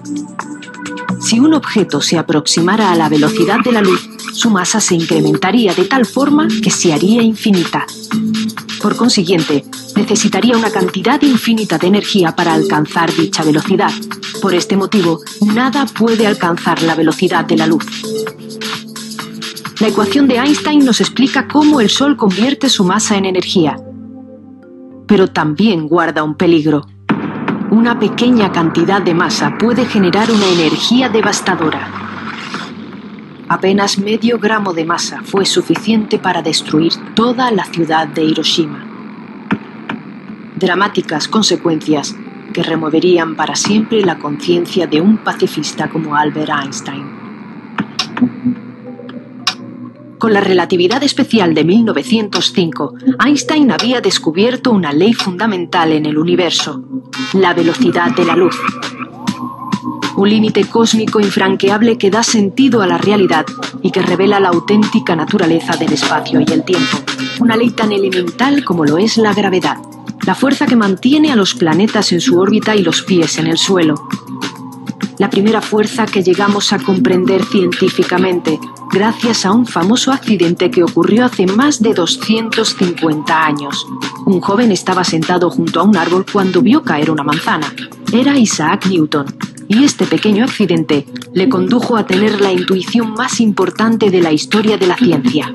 Si 1.20 1.38
un 1.38 1.54
objeto 1.54 2.00
se 2.00 2.18
aproximara 2.18 2.94
a 2.94 2.96
la 2.96 3.10
velocidad 3.10 3.60
de 3.60 3.74
la 3.74 3.82
luz, 3.82 4.10
su 4.32 4.50
masa 4.50 4.80
se 4.80 4.96
incrementaría 4.96 5.74
de 5.74 5.84
tal 5.84 6.06
forma 6.06 6.48
que 6.64 6.72
se 6.72 6.94
haría 6.94 7.22
infinita. 7.22 7.86
Por 8.82 8.96
consiguiente, 8.96 9.66
necesitaría 9.98 10.56
una 10.56 10.72
cantidad 10.72 11.22
infinita 11.22 11.78
de 11.78 11.88
energía 11.88 12.34
para 12.34 12.54
alcanzar 12.54 13.14
dicha 13.14 13.44
velocidad. 13.44 13.92
Por 14.42 14.54
este 14.54 14.78
motivo, 14.78 15.20
nada 15.42 15.86
puede 15.88 16.26
alcanzar 16.26 16.82
la 16.84 16.96
velocidad 16.96 17.44
de 17.44 17.58
la 17.58 17.68
luz. 17.68 17.86
La 19.80 19.88
ecuación 19.88 20.28
de 20.28 20.36
Einstein 20.36 20.84
nos 20.84 21.00
explica 21.00 21.48
cómo 21.48 21.80
el 21.80 21.90
Sol 21.90 22.18
convierte 22.18 22.68
su 22.68 22.84
masa 22.84 23.16
en 23.16 23.24
energía. 23.24 23.78
Pero 25.08 25.30
también 25.30 25.88
guarda 25.88 26.22
un 26.22 26.36
peligro. 26.36 26.86
Una 27.72 27.98
pequeña 27.98 28.52
cantidad 28.52 29.02
de 29.02 29.14
masa 29.14 29.58
puede 29.58 29.86
generar 29.86 30.30
una 30.32 30.48
energía 30.48 31.08
devastadora. 31.08 31.88
Apenas 33.48 33.98
medio 33.98 34.38
gramo 34.38 34.74
de 34.74 34.84
masa 34.84 35.22
fue 35.24 35.46
suficiente 35.46 36.20
para 36.20 36.42
destruir 36.42 36.92
toda 37.16 37.50
la 37.50 37.64
ciudad 37.64 38.06
de 38.06 38.26
Hiroshima. 38.26 38.86
Dramáticas 40.58 41.30
consecuencias 41.30 42.18
que 42.54 42.64
removerían 42.64 43.38
para 43.38 43.56
siempre 43.56 44.02
la 44.02 44.20
conciencia 44.20 44.88
de 44.88 45.00
un 45.00 45.20
pacifista 45.20 45.90
como 45.90 46.18
Albert 46.18 46.52
Einstein. 46.64 47.19
Con 50.20 50.34
la 50.34 50.42
relatividad 50.42 51.02
especial 51.04 51.54
de 51.54 51.64
1905, 51.64 52.94
Einstein 53.26 53.72
había 53.72 54.02
descubierto 54.02 54.72
una 54.72 54.94
ley 54.94 55.14
fundamental 55.14 55.92
en 55.94 56.06
el 56.06 56.18
universo, 56.18 56.84
la 57.34 57.54
velocidad 57.54 58.12
de 58.16 58.26
la 58.26 58.36
luz 58.36 58.56
un 60.20 60.30
límite 60.30 60.66
cósmico 60.66 61.22
infranqueable 61.22 61.98
que 61.98 62.10
da 62.10 62.24
sentido 62.24 62.82
a 62.82 62.88
la 62.88 62.98
realidad 62.98 63.46
y 63.82 63.90
que 63.90 64.02
revela 64.02 64.42
la 64.42 64.50
auténtica 64.50 65.16
naturaleza 65.16 65.78
del 65.78 65.94
espacio 65.94 66.42
y 66.42 66.52
el 66.52 66.66
tiempo. 66.66 66.98
Una 67.40 67.56
ley 67.56 67.70
tan 67.70 67.94
elemental 67.94 68.66
como 68.66 68.84
lo 68.84 68.98
es 68.98 69.16
la 69.16 69.34
gravedad, 69.34 69.78
la 70.26 70.36
fuerza 70.36 70.66
que 70.66 70.76
mantiene 70.76 71.32
a 71.32 71.38
los 71.38 71.54
planetas 71.54 72.12
en 72.12 72.20
su 72.20 72.38
órbita 72.38 72.76
y 72.76 72.84
los 72.84 73.02
pies 73.04 73.38
en 73.38 73.48
el 73.48 73.58
suelo. 73.58 73.96
La 75.18 75.30
primera 75.30 75.62
fuerza 75.62 76.06
que 76.06 76.24
llegamos 76.24 76.72
a 76.74 76.80
comprender 76.80 77.44
científicamente 77.46 78.60
gracias 78.92 79.46
a 79.46 79.52
un 79.52 79.66
famoso 79.66 80.12
accidente 80.12 80.72
que 80.72 80.84
ocurrió 80.84 81.26
hace 81.26 81.46
más 81.46 81.82
de 81.82 81.94
250 81.94 83.46
años. 83.46 83.86
Un 84.26 84.42
joven 84.42 84.72
estaba 84.72 85.04
sentado 85.04 85.50
junto 85.50 85.80
a 85.80 85.84
un 85.84 85.98
árbol 85.98 86.26
cuando 86.32 86.62
vio 86.62 86.84
caer 86.84 87.12
una 87.12 87.24
manzana. 87.24 87.74
Era 88.12 88.38
Isaac 88.38 88.88
Newton, 88.88 89.26
y 89.70 89.84
este 89.84 90.06
pequeño 90.08 90.46
accidente 90.46 91.06
le 91.34 91.48
condujo 91.48 91.96
a 91.96 92.06
tener 92.06 92.42
la 92.42 92.52
intuición 92.52 93.14
más 93.14 93.40
importante 93.40 94.10
de 94.10 94.20
la 94.20 94.34
historia 94.34 94.78
de 94.78 94.88
la 94.88 94.98
ciencia. 94.98 95.54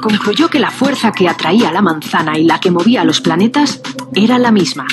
Concluyó 0.00 0.48
que 0.48 0.60
la 0.60 0.70
fuerza 0.70 1.10
que 1.10 1.28
atraía 1.28 1.72
la 1.72 1.82
manzana 1.82 2.38
y 2.38 2.44
la 2.44 2.60
que 2.60 2.70
movía 2.70 3.02
los 3.02 3.20
planetas 3.20 3.80
era 4.14 4.38
la 4.38 4.52
misma. 4.52 4.86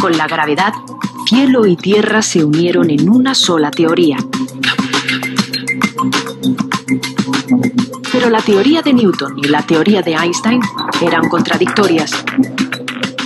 Con 0.00 0.16
la 0.16 0.26
gravedad, 0.26 0.72
cielo 1.26 1.66
y 1.66 1.76
tierra 1.76 2.22
se 2.22 2.42
unieron 2.42 2.88
en 2.88 3.10
una 3.10 3.34
sola 3.34 3.70
teoría. 3.70 4.16
Pero 8.10 8.30
la 8.30 8.40
teoría 8.40 8.80
de 8.80 8.94
Newton 8.94 9.38
y 9.38 9.48
la 9.48 9.60
teoría 9.60 10.00
de 10.00 10.14
Einstein 10.14 10.62
eran 11.02 11.28
contradictorias. 11.28 12.12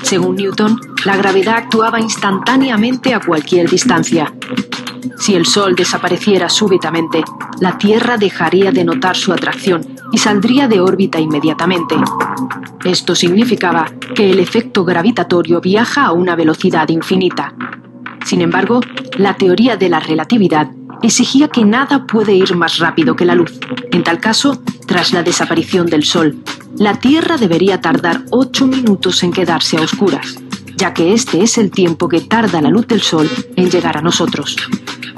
Según 0.02 0.34
Newton, 0.34 0.80
la 1.04 1.16
gravedad 1.16 1.58
actuaba 1.58 2.00
instantáneamente 2.00 3.14
a 3.14 3.20
cualquier 3.20 3.70
distancia. 3.70 4.34
Si 5.18 5.34
el 5.34 5.46
Sol 5.46 5.74
desapareciera 5.74 6.48
súbitamente, 6.48 7.22
la 7.60 7.78
Tierra 7.78 8.16
dejaría 8.16 8.72
de 8.72 8.84
notar 8.84 9.16
su 9.16 9.32
atracción 9.32 9.96
y 10.12 10.18
saldría 10.18 10.68
de 10.68 10.80
órbita 10.80 11.18
inmediatamente. 11.18 11.96
Esto 12.84 13.14
significaba 13.14 13.86
que 14.14 14.30
el 14.30 14.38
efecto 14.38 14.84
gravitatorio 14.84 15.60
viaja 15.60 16.06
a 16.06 16.12
una 16.12 16.36
velocidad 16.36 16.88
infinita. 16.88 17.54
Sin 18.24 18.40
embargo, 18.40 18.80
la 19.18 19.34
teoría 19.34 19.76
de 19.76 19.88
la 19.88 20.00
relatividad 20.00 20.68
exigía 21.02 21.48
que 21.48 21.64
nada 21.64 22.06
puede 22.06 22.34
ir 22.34 22.54
más 22.56 22.78
rápido 22.78 23.16
que 23.16 23.24
la 23.24 23.34
luz. 23.34 23.58
En 23.90 24.02
tal 24.02 24.20
caso, 24.20 24.62
tras 24.86 25.12
la 25.12 25.22
desaparición 25.22 25.86
del 25.86 26.04
Sol, 26.04 26.42
la 26.78 26.94
Tierra 26.94 27.36
debería 27.36 27.80
tardar 27.80 28.24
8 28.30 28.66
minutos 28.66 29.22
en 29.22 29.32
quedarse 29.32 29.76
a 29.76 29.82
oscuras, 29.82 30.36
ya 30.76 30.92
que 30.94 31.12
este 31.12 31.42
es 31.42 31.58
el 31.58 31.70
tiempo 31.70 32.08
que 32.08 32.20
tarda 32.20 32.60
la 32.60 32.70
luz 32.70 32.86
del 32.86 33.00
Sol 33.00 33.28
en 33.56 33.70
llegar 33.70 33.96
a 33.96 34.02
nosotros. 34.02 34.56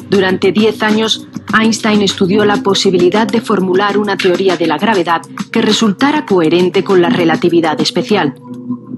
Durante 0.09 0.53
10 0.53 0.83
años, 0.83 1.27
Einstein 1.59 2.03
estudió 2.03 2.45
la 2.45 2.63
posibilidad 2.63 3.27
de 3.27 3.41
formular 3.41 3.99
una 3.99 4.17
teoría 4.17 4.57
de 4.57 4.67
la 4.67 4.79
gravedad 4.79 5.21
que 5.51 5.63
resultara 5.63 6.25
coherente 6.25 6.85
con 6.85 7.03
la 7.03 7.09
relatividad 7.09 7.81
especial. 7.81 8.35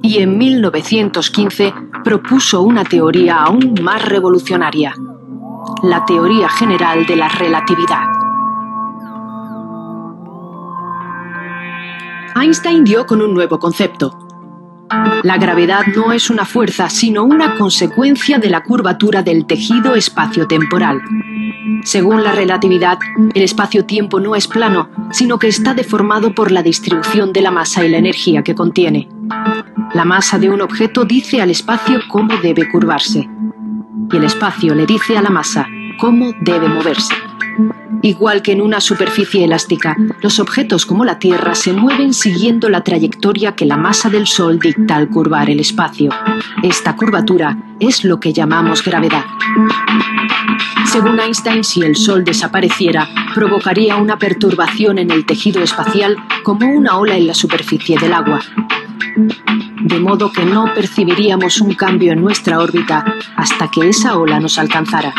Y 0.03 0.19
en 0.19 0.37
1915 0.37 1.73
propuso 2.05 2.63
una 2.63 2.85
teoría 2.85 3.39
aún 3.43 3.75
más 3.83 4.05
revolucionaria, 4.05 4.95
la 5.83 6.05
teoría 6.05 6.49
general 6.49 7.07
de 7.07 7.17
la 7.17 7.29
relatividad. 7.29 8.03
Einstein 12.41 12.85
dio 12.85 13.07
con 13.07 13.23
un 13.23 13.35
nuevo 13.35 13.59
concepto. 13.59 14.28
La 15.23 15.37
gravedad 15.37 15.87
no 15.95 16.13
es 16.13 16.31
una 16.31 16.45
fuerza, 16.45 16.89
sino 16.89 17.25
una 17.25 17.57
consecuencia 17.57 18.39
de 18.39 18.51
la 18.51 18.63
curvatura 18.63 19.23
del 19.23 19.47
tejido 19.47 19.95
espacio-temporal. 19.95 21.01
Según 21.85 22.25
la 22.25 22.33
relatividad, 22.33 22.99
el 23.35 23.43
espacio-tiempo 23.43 24.21
no 24.21 24.35
es 24.35 24.49
plano, 24.49 24.91
sino 25.11 25.39
que 25.39 25.49
está 25.49 25.75
deformado 25.75 26.35
por 26.35 26.51
la 26.51 26.63
distribución 26.63 27.33
de 27.33 27.43
la 27.43 27.51
masa 27.51 27.85
y 27.85 27.89
la 27.89 27.99
energía 27.99 28.43
que 28.43 28.55
contiene. 28.55 29.09
La 29.95 30.05
masa 30.05 30.39
de 30.39 30.51
un 30.51 30.61
objeto 30.61 31.05
dice 31.05 31.41
al 31.41 31.51
espacio 31.51 32.01
cómo 32.09 32.37
debe 32.39 32.69
curvarse 32.69 33.29
y 34.11 34.17
el 34.17 34.25
espacio 34.25 34.75
le 34.75 34.87
dice 34.87 35.17
a 35.17 35.23
la 35.23 35.31
masa 35.31 35.67
cómo 35.99 36.33
debe 36.41 36.69
moverse. 36.69 37.15
Igual 38.03 38.43
que 38.43 38.53
en 38.53 38.61
una 38.61 38.81
superficie 38.81 39.45
elástica, 39.45 39.97
los 40.21 40.39
objetos 40.39 40.87
como 40.87 41.05
la 41.05 41.19
Tierra 41.19 41.55
se 41.55 41.73
mueven 41.73 42.15
siguiendo 42.15 42.69
la 42.69 42.85
trayectoria 42.85 43.57
que 43.57 43.67
la 43.67 43.77
masa 43.77 44.09
del 44.09 44.27
Sol 44.27 44.59
dicta 44.59 44.97
al 44.97 45.09
curvar 45.09 45.51
el 45.51 45.61
espacio. 45.61 46.11
Esta 46.63 46.95
curvatura 46.95 47.59
es 47.81 48.05
lo 48.05 48.21
que 48.21 48.33
llamamos 48.33 48.85
gravedad. 48.85 49.25
Según 50.87 51.21
Einstein, 51.21 51.65
si 51.65 51.83
el 51.83 51.97
Sol 51.97 52.25
desapareciera, 52.25 53.09
provocaría 53.35 53.97
una 53.97 54.19
perturbación 54.19 54.99
en 54.99 55.11
el 55.11 55.27
tejido 55.27 55.63
espacial 55.63 56.17
como 56.45 56.71
una 56.71 56.99
ola 56.99 57.17
en 57.17 57.27
la 57.27 57.35
superficie 57.35 57.99
del 57.99 58.13
agua 58.13 58.41
de 59.81 59.99
modo 60.01 60.31
que 60.31 60.45
no 60.45 60.73
percibiríamos 60.75 61.61
un 61.61 61.75
cambio 61.75 62.13
en 62.13 62.21
nuestra 62.21 62.61
órbita 62.61 63.05
hasta 63.37 63.71
que 63.71 63.89
esa 63.89 64.17
ola 64.19 64.39
nos 64.39 64.59
alcanzara. 64.59 65.13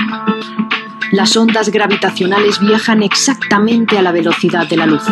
Las 1.11 1.35
ondas 1.35 1.69
gravitacionales 1.69 2.59
viajan 2.59 3.01
exactamente 3.01 3.97
a 3.97 4.03
la 4.03 4.11
velocidad 4.11 4.67
de 4.69 4.77
la 4.77 4.85
luz. 4.85 5.03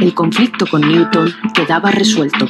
El 0.00 0.14
conflicto 0.14 0.66
con 0.66 0.80
Newton 0.80 1.32
quedaba 1.54 1.92
resuelto. 1.92 2.46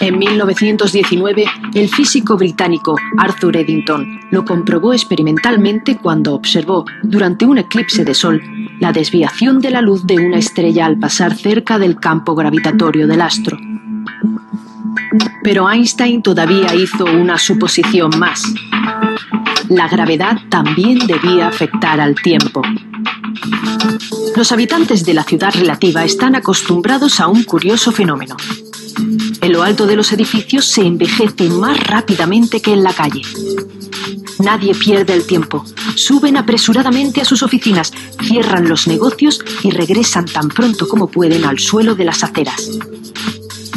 En 0.00 0.18
1919, 0.18 1.44
el 1.74 1.88
físico 1.88 2.36
británico 2.36 2.96
Arthur 3.18 3.58
Eddington 3.58 4.20
lo 4.30 4.44
comprobó 4.44 4.94
experimentalmente 4.94 5.98
cuando 5.98 6.34
observó, 6.34 6.86
durante 7.02 7.44
un 7.44 7.58
eclipse 7.58 8.04
de 8.04 8.14
sol, 8.14 8.42
la 8.80 8.92
desviación 8.92 9.60
de 9.60 9.70
la 9.70 9.82
luz 9.82 10.06
de 10.06 10.16
una 10.16 10.38
estrella 10.38 10.86
al 10.86 10.98
pasar 10.98 11.34
cerca 11.34 11.78
del 11.78 11.96
campo 12.00 12.34
gravitatorio 12.34 13.06
del 13.06 13.20
astro. 13.20 13.58
Pero 15.42 15.70
Einstein 15.70 16.22
todavía 16.22 16.74
hizo 16.74 17.04
una 17.04 17.36
suposición 17.36 18.10
más. 18.18 18.42
La 19.68 19.88
gravedad 19.88 20.36
también 20.50 20.98
debía 21.06 21.48
afectar 21.48 22.00
al 22.00 22.14
tiempo. 22.16 22.62
Los 24.36 24.52
habitantes 24.52 25.04
de 25.04 25.14
la 25.14 25.24
ciudad 25.24 25.54
relativa 25.54 26.04
están 26.04 26.34
acostumbrados 26.34 27.20
a 27.20 27.28
un 27.28 27.44
curioso 27.44 27.90
fenómeno. 27.92 28.36
En 29.40 29.52
lo 29.52 29.62
alto 29.62 29.86
de 29.86 29.96
los 29.96 30.12
edificios 30.12 30.66
se 30.66 30.82
envejece 30.82 31.48
más 31.48 31.78
rápidamente 31.86 32.60
que 32.60 32.72
en 32.72 32.82
la 32.82 32.92
calle. 32.92 33.22
Nadie 34.38 34.74
pierde 34.74 35.14
el 35.14 35.26
tiempo. 35.26 35.64
Suben 35.94 36.36
apresuradamente 36.36 37.20
a 37.20 37.24
sus 37.24 37.42
oficinas, 37.42 37.92
cierran 38.22 38.68
los 38.68 38.86
negocios 38.86 39.40
y 39.62 39.70
regresan 39.70 40.26
tan 40.26 40.48
pronto 40.48 40.88
como 40.88 41.08
pueden 41.08 41.44
al 41.44 41.58
suelo 41.58 41.94
de 41.94 42.04
las 42.04 42.22
aceras. 42.22 42.70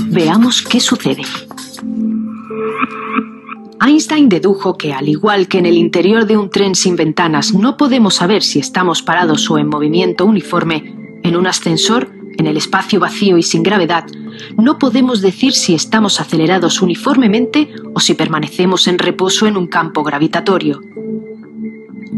Veamos 0.10 0.62
qué 0.62 0.80
sucede. 0.80 1.24
Einstein 3.80 4.28
dedujo 4.28 4.78
que, 4.78 4.94
al 4.94 5.08
igual 5.08 5.48
que 5.48 5.60
en 5.60 5.66
el 5.68 5.78
interior 5.78 6.26
de 6.26 6.36
un 6.36 6.50
tren 6.50 6.74
sin 6.74 6.96
ventanas 6.96 7.54
no 7.54 7.78
podemos 7.78 8.16
saber 8.16 8.42
si 8.42 8.60
estamos 8.60 9.04
parados 9.04 9.50
o 9.52 9.58
en 9.58 9.68
movimiento 9.68 10.26
uniforme, 10.26 10.96
en 11.24 11.36
un 11.36 11.46
ascensor, 11.46 12.12
en 12.38 12.48
el 12.48 12.58
espacio 12.58 13.00
vacío 13.00 13.38
y 13.38 13.44
sin 13.44 13.64
gravedad, 13.64 14.06
no 14.58 14.80
podemos 14.80 15.22
decir 15.22 15.54
si 15.54 15.76
estamos 15.76 16.20
acelerados 16.20 16.82
uniformemente 16.82 17.70
o 17.94 18.00
si 18.00 18.14
permanecemos 18.14 18.88
en 18.88 18.98
reposo 18.98 19.48
en 19.48 19.58
un 19.58 19.68
campo 19.68 20.04
gravitatorio. 20.04 20.82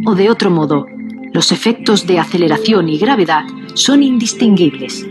O 0.05 0.15
de 0.15 0.29
otro 0.29 0.49
modo, 0.49 0.85
los 1.33 1.51
efectos 1.51 2.07
de 2.07 2.19
aceleración 2.19 2.89
y 2.89 2.97
gravedad 2.97 3.43
son 3.73 4.03
indistinguibles. 4.03 5.05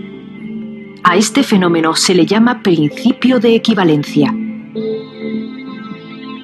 A 1.04 1.16
este 1.16 1.42
fenómeno 1.42 1.94
se 1.94 2.14
le 2.14 2.26
llama 2.26 2.62
principio 2.62 3.38
de 3.38 3.54
equivalencia. 3.54 4.34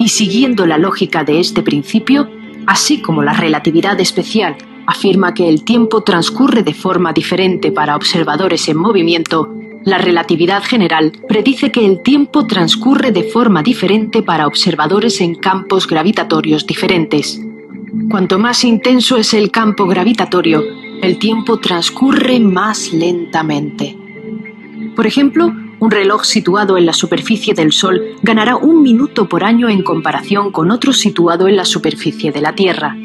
Y 0.04 0.10
siguiendo 0.10 0.66
la 0.66 0.76
lógica 0.76 1.24
de 1.24 1.40
este 1.40 1.62
principio, 1.62 2.28
así 2.66 3.00
como 3.00 3.22
la 3.22 3.32
relatividad 3.32 3.98
especial 4.00 4.54
afirma 4.86 5.32
que 5.32 5.48
el 5.48 5.64
tiempo 5.64 6.02
transcurre 6.02 6.62
de 6.62 6.74
forma 6.74 7.14
diferente 7.14 7.72
para 7.72 7.96
observadores 7.96 8.68
en 8.68 8.76
movimiento, 8.76 9.54
la 9.82 9.96
relatividad 9.96 10.62
general 10.62 11.10
predice 11.26 11.72
que 11.72 11.86
el 11.86 12.02
tiempo 12.02 12.46
transcurre 12.46 13.12
de 13.12 13.22
forma 13.22 13.62
diferente 13.62 14.20
para 14.22 14.46
observadores 14.46 15.22
en 15.22 15.36
campos 15.36 15.86
gravitatorios 15.86 16.66
diferentes. 16.66 17.40
Cuanto 18.10 18.38
más 18.38 18.62
intenso 18.62 19.16
es 19.16 19.32
el 19.32 19.50
campo 19.50 19.86
gravitatorio, 19.86 20.62
el 21.00 21.18
tiempo 21.18 21.60
transcurre 21.60 22.40
más 22.40 22.92
lentamente. 22.92 23.96
Por 24.94 25.06
ejemplo, 25.06 25.50
un 25.84 25.90
reloj 25.90 26.24
situado 26.24 26.78
en 26.78 26.86
la 26.86 26.94
superficie 26.94 27.52
del 27.52 27.70
Sol 27.70 28.16
ganará 28.22 28.56
un 28.56 28.82
minuto 28.82 29.28
por 29.28 29.44
año 29.44 29.68
en 29.68 29.82
comparación 29.82 30.50
con 30.50 30.70
otro 30.70 30.94
situado 30.94 31.46
en 31.46 31.56
la 31.56 31.66
superficie 31.66 32.32
de 32.32 32.40
la 32.40 32.54
Tierra. 32.54 32.96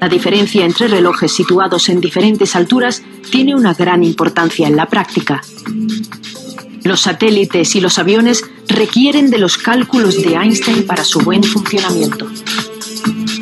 La 0.00 0.08
diferencia 0.08 0.64
entre 0.64 0.86
relojes 0.86 1.32
situados 1.32 1.88
en 1.88 2.00
diferentes 2.00 2.54
alturas 2.54 3.02
tiene 3.28 3.56
una 3.56 3.74
gran 3.74 4.04
importancia 4.04 4.68
en 4.68 4.76
la 4.76 4.86
práctica. 4.86 5.40
Los 6.84 7.00
satélites 7.00 7.74
y 7.74 7.80
los 7.80 7.98
aviones 7.98 8.44
requieren 8.68 9.28
de 9.28 9.38
los 9.38 9.58
cálculos 9.58 10.22
de 10.22 10.36
Einstein 10.36 10.86
para 10.86 11.02
su 11.02 11.18
buen 11.22 11.42
funcionamiento. 11.42 12.28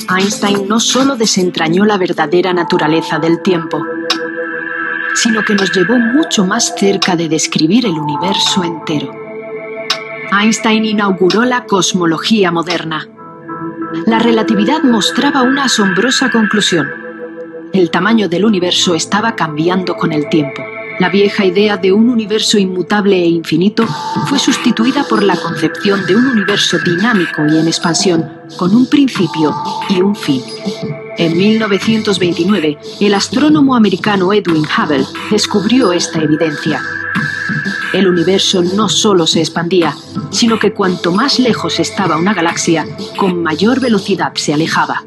Einstein 0.09 0.67
no 0.67 0.81
solo 0.81 1.17
desentrañó 1.17 1.85
la 1.85 1.99
verdadera 1.99 2.55
naturaleza 2.55 3.19
del 3.19 3.43
tiempo, 3.43 3.79
sino 5.23 5.45
que 5.45 5.55
nos 5.55 5.71
llevó 5.73 5.99
mucho 5.99 6.47
más 6.47 6.75
cerca 6.77 7.15
de 7.15 7.29
describir 7.29 7.85
el 7.85 7.93
universo 7.93 8.65
entero. 8.65 9.13
Einstein 10.33 10.85
inauguró 10.87 11.45
la 11.45 11.65
cosmología 11.67 12.51
moderna. 12.51 13.07
La 14.07 14.19
relatividad 14.19 14.83
mostraba 14.83 15.43
una 15.43 15.65
asombrosa 15.65 16.31
conclusión. 16.31 16.89
El 17.73 17.91
tamaño 17.91 18.29
del 18.29 18.47
universo 18.47 18.95
estaba 18.95 19.37
cambiando 19.37 19.95
con 19.95 20.13
el 20.13 20.29
tiempo. 20.29 20.63
La 21.01 21.09
vieja 21.09 21.47
idea 21.47 21.79
de 21.79 21.93
un 21.93 22.11
universo 22.11 22.59
inmutable 22.59 23.17
e 23.17 23.27
infinito 23.27 23.87
fue 24.27 24.39
sustituida 24.39 25.03
por 25.05 25.23
la 25.23 25.35
concepción 25.35 26.05
de 26.05 26.15
un 26.15 26.27
universo 26.27 26.79
dinámico 26.79 27.47
y 27.47 27.57
en 27.57 27.67
expansión, 27.67 28.31
con 28.59 28.77
un 28.77 28.85
principio 28.85 29.57
y 29.89 30.03
un 30.03 30.15
fin. 30.15 30.43
En 31.17 31.39
1929, 31.39 32.79
el 33.01 33.15
astrónomo 33.15 33.75
americano 33.75 34.31
Edwin 34.35 34.67
Hubble 34.67 35.07
descubrió 35.31 35.91
esta 35.91 36.21
evidencia. 36.21 36.83
El 37.93 38.07
universo 38.07 38.63
no 38.63 38.89
solo 38.89 39.27
se 39.27 39.41
expandía, 39.41 39.97
sino 40.31 40.59
que 40.59 40.73
cuanto 40.73 41.13
más 41.13 41.39
lejos 41.39 41.81
estaba 41.81 42.17
una 42.17 42.35
galaxia, 42.35 42.87
con 43.17 43.43
mayor 43.43 43.81
velocidad 43.81 44.33
se 44.35 44.55
alejaba. 44.55 45.05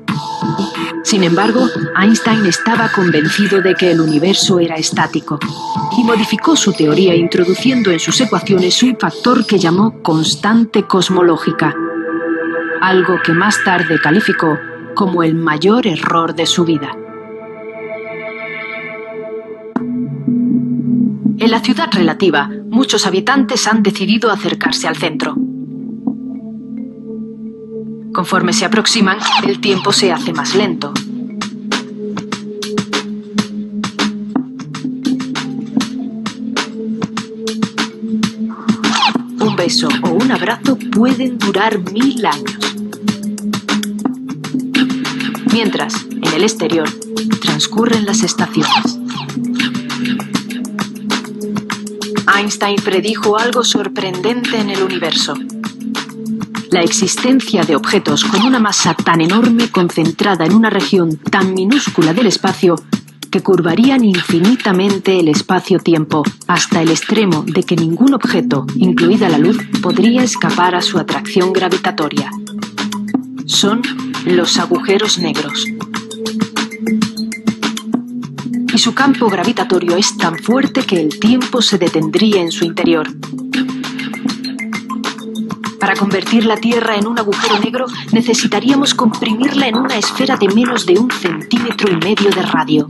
Sin 1.04 1.24
embargo, 1.24 1.68
Einstein 2.00 2.46
estaba 2.46 2.90
convencido 2.90 3.62
de 3.62 3.76
que 3.76 3.92
el 3.92 4.02
universo 4.02 4.60
era 4.60 4.76
estático 4.76 5.38
y 5.98 6.04
modificó 6.04 6.56
su 6.56 6.74
teoría 6.74 7.14
introduciendo 7.14 7.92
en 7.92 8.00
sus 8.00 8.20
ecuaciones 8.22 8.82
un 8.84 8.98
factor 8.98 9.46
que 9.46 9.60
llamó 9.60 10.02
constante 10.02 10.84
cosmológica, 10.84 11.76
algo 12.82 13.22
que 13.24 13.34
más 13.34 13.64
tarde 13.64 14.00
calificó 14.02 14.58
como 14.96 15.24
el 15.24 15.36
mayor 15.36 15.88
error 15.88 16.34
de 16.34 16.46
su 16.46 16.64
vida. 16.64 16.96
En 21.44 21.52
la 21.52 21.60
ciudad 21.60 21.90
relativa, 21.92 22.50
muchos 22.70 23.06
habitantes 23.06 23.68
han 23.68 23.84
decidido 23.84 24.32
acercarse 24.32 24.88
al 24.88 24.96
centro. 24.96 25.36
Conforme 28.14 28.54
se 28.54 28.64
aproximan, 28.64 29.18
el 29.46 29.60
tiempo 29.60 29.92
se 29.92 30.14
hace 30.14 30.32
más 30.32 30.56
lento. 30.56 30.94
Un 39.42 39.56
beso 39.58 39.90
o 40.02 40.12
un 40.12 40.32
abrazo 40.32 40.78
pueden 40.94 41.38
durar 41.40 41.78
mil 41.92 42.26
años. 42.26 42.76
Mientras, 45.52 46.06
en 46.10 46.34
el 46.34 46.44
exterior, 46.44 46.90
transcurren 47.42 48.06
las 48.06 48.24
estaciones. 48.24 48.93
Einstein 52.36 52.78
predijo 52.84 53.38
algo 53.38 53.64
sorprendente 53.64 54.58
en 54.58 54.70
el 54.70 54.82
universo. 54.82 55.36
La 56.72 56.82
existencia 56.82 57.64
de 57.64 57.76
objetos 57.76 58.26
con 58.26 58.42
una 58.44 58.60
masa 58.60 58.96
tan 58.96 59.22
enorme 59.22 59.70
concentrada 59.70 60.46
en 60.46 60.56
una 60.56 60.70
región 60.70 61.18
tan 61.18 61.54
minúscula 61.54 62.14
del 62.14 62.28
espacio 62.28 62.76
que 63.30 63.42
curvarían 63.42 64.04
infinitamente 64.04 65.20
el 65.20 65.28
espacio-tiempo 65.28 66.24
hasta 66.48 66.82
el 66.82 66.90
extremo 66.90 67.44
de 67.48 67.64
que 67.64 67.76
ningún 67.76 68.14
objeto, 68.14 68.66
incluida 68.76 69.30
la 69.30 69.38
luz, 69.38 69.58
podría 69.82 70.24
escapar 70.24 70.76
a 70.76 70.82
su 70.82 70.98
atracción 70.98 71.54
gravitatoria. 71.54 72.32
Son 73.46 73.82
los 74.26 74.58
agujeros 74.58 75.20
negros 75.20 75.68
y 78.74 78.80
su 78.80 78.96
campo 78.96 79.30
gravitatorio 79.30 79.96
es 79.96 80.18
tan 80.18 80.38
fuerte 80.40 80.82
que 80.82 81.00
el 81.00 81.20
tiempo 81.20 81.62
se 81.62 81.78
detendría 81.78 82.42
en 82.42 82.52
su 82.52 82.66
interior. 82.66 83.08
Para 85.80 85.96
convertir 85.96 86.46
la 86.46 86.58
Tierra 86.58 86.96
en 86.96 87.06
un 87.06 87.20
agujero 87.20 87.60
negro 87.60 87.86
necesitaríamos 88.12 88.96
comprimirla 88.96 89.68
en 89.68 89.78
una 89.78 89.96
esfera 89.96 90.38
de 90.38 90.48
menos 90.48 90.88
de 90.88 90.98
un 90.98 91.12
centímetro 91.12 91.92
y 91.92 91.98
medio 91.98 92.32
de 92.32 92.42
radio. 92.42 92.88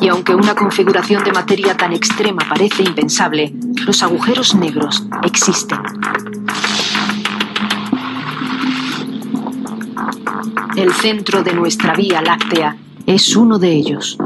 Y 0.00 0.08
aunque 0.08 0.34
una 0.34 0.56
configuración 0.56 1.22
de 1.22 1.30
materia 1.30 1.76
tan 1.76 1.92
extrema 1.92 2.42
parece 2.48 2.82
impensable, 2.82 3.54
los 3.86 4.02
agujeros 4.02 4.56
negros 4.56 5.04
existen. 5.22 5.78
El 10.74 10.92
centro 10.94 11.44
de 11.44 11.52
nuestra 11.52 11.94
Vía 11.94 12.22
Láctea 12.22 12.76
es 13.06 13.36
uno 13.36 13.58
de 13.58 13.72
ellos. 13.72 14.18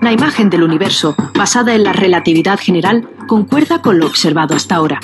La 0.00 0.12
imagen 0.12 0.48
del 0.48 0.62
universo, 0.62 1.14
basada 1.34 1.74
en 1.74 1.84
la 1.84 1.92
relatividad 1.92 2.58
general, 2.58 3.08
concuerda 3.26 3.82
con 3.82 3.98
lo 3.98 4.06
observado 4.06 4.54
hasta 4.54 4.76
ahora. 4.76 4.98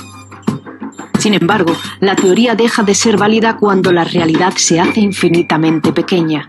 Sin 1.19 1.35
embargo, 1.35 1.75
la 2.01 2.17
teoría 2.17 2.55
deja 2.55 2.83
de 2.83 2.95
ser 2.95 3.19
válida 3.19 3.59
cuando 3.59 3.93
la 3.93 4.05
realidad 4.05 4.55
se 4.57 4.81
hace 4.81 5.01
infinitamente 5.01 5.93
pequeña. 5.93 6.49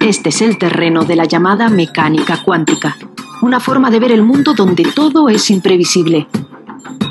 Este 0.00 0.30
es 0.30 0.42
el 0.42 0.58
terreno 0.58 1.04
de 1.04 1.16
la 1.16 1.24
llamada 1.24 1.68
mecánica 1.68 2.42
cuántica, 2.44 2.96
una 3.42 3.60
forma 3.60 3.90
de 3.90 4.00
ver 4.00 4.12
el 4.12 4.22
mundo 4.22 4.54
donde 4.54 4.84
todo 4.84 5.28
es 5.28 5.50
imprevisible, 5.50 6.26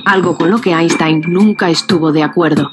algo 0.05 0.37
con 0.37 0.49
lo 0.49 0.59
que 0.59 0.71
Einstein 0.71 1.21
nunca 1.27 1.69
estuvo 1.69 2.11
de 2.11 2.23
acuerdo. 2.23 2.71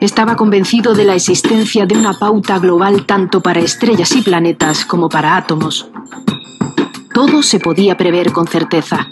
Estaba 0.00 0.36
convencido 0.36 0.94
de 0.94 1.04
la 1.04 1.14
existencia 1.14 1.86
de 1.86 1.96
una 1.96 2.12
pauta 2.12 2.58
global 2.58 3.06
tanto 3.06 3.40
para 3.40 3.60
estrellas 3.60 4.14
y 4.14 4.20
planetas 4.20 4.84
como 4.84 5.08
para 5.08 5.36
átomos. 5.36 5.88
Todo 7.14 7.42
se 7.42 7.58
podía 7.58 7.96
prever 7.96 8.30
con 8.30 8.46
certeza. 8.46 9.08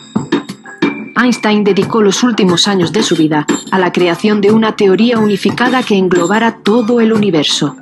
Einstein 1.16 1.64
dedicó 1.64 2.02
los 2.02 2.22
últimos 2.22 2.68
años 2.68 2.92
de 2.92 3.02
su 3.02 3.16
vida 3.16 3.46
a 3.70 3.78
la 3.78 3.92
creación 3.92 4.42
de 4.42 4.50
una 4.52 4.76
teoría 4.76 5.18
unificada 5.18 5.82
que 5.82 5.96
englobara 5.96 6.58
todo 6.62 7.00
el 7.00 7.14
universo. 7.14 7.76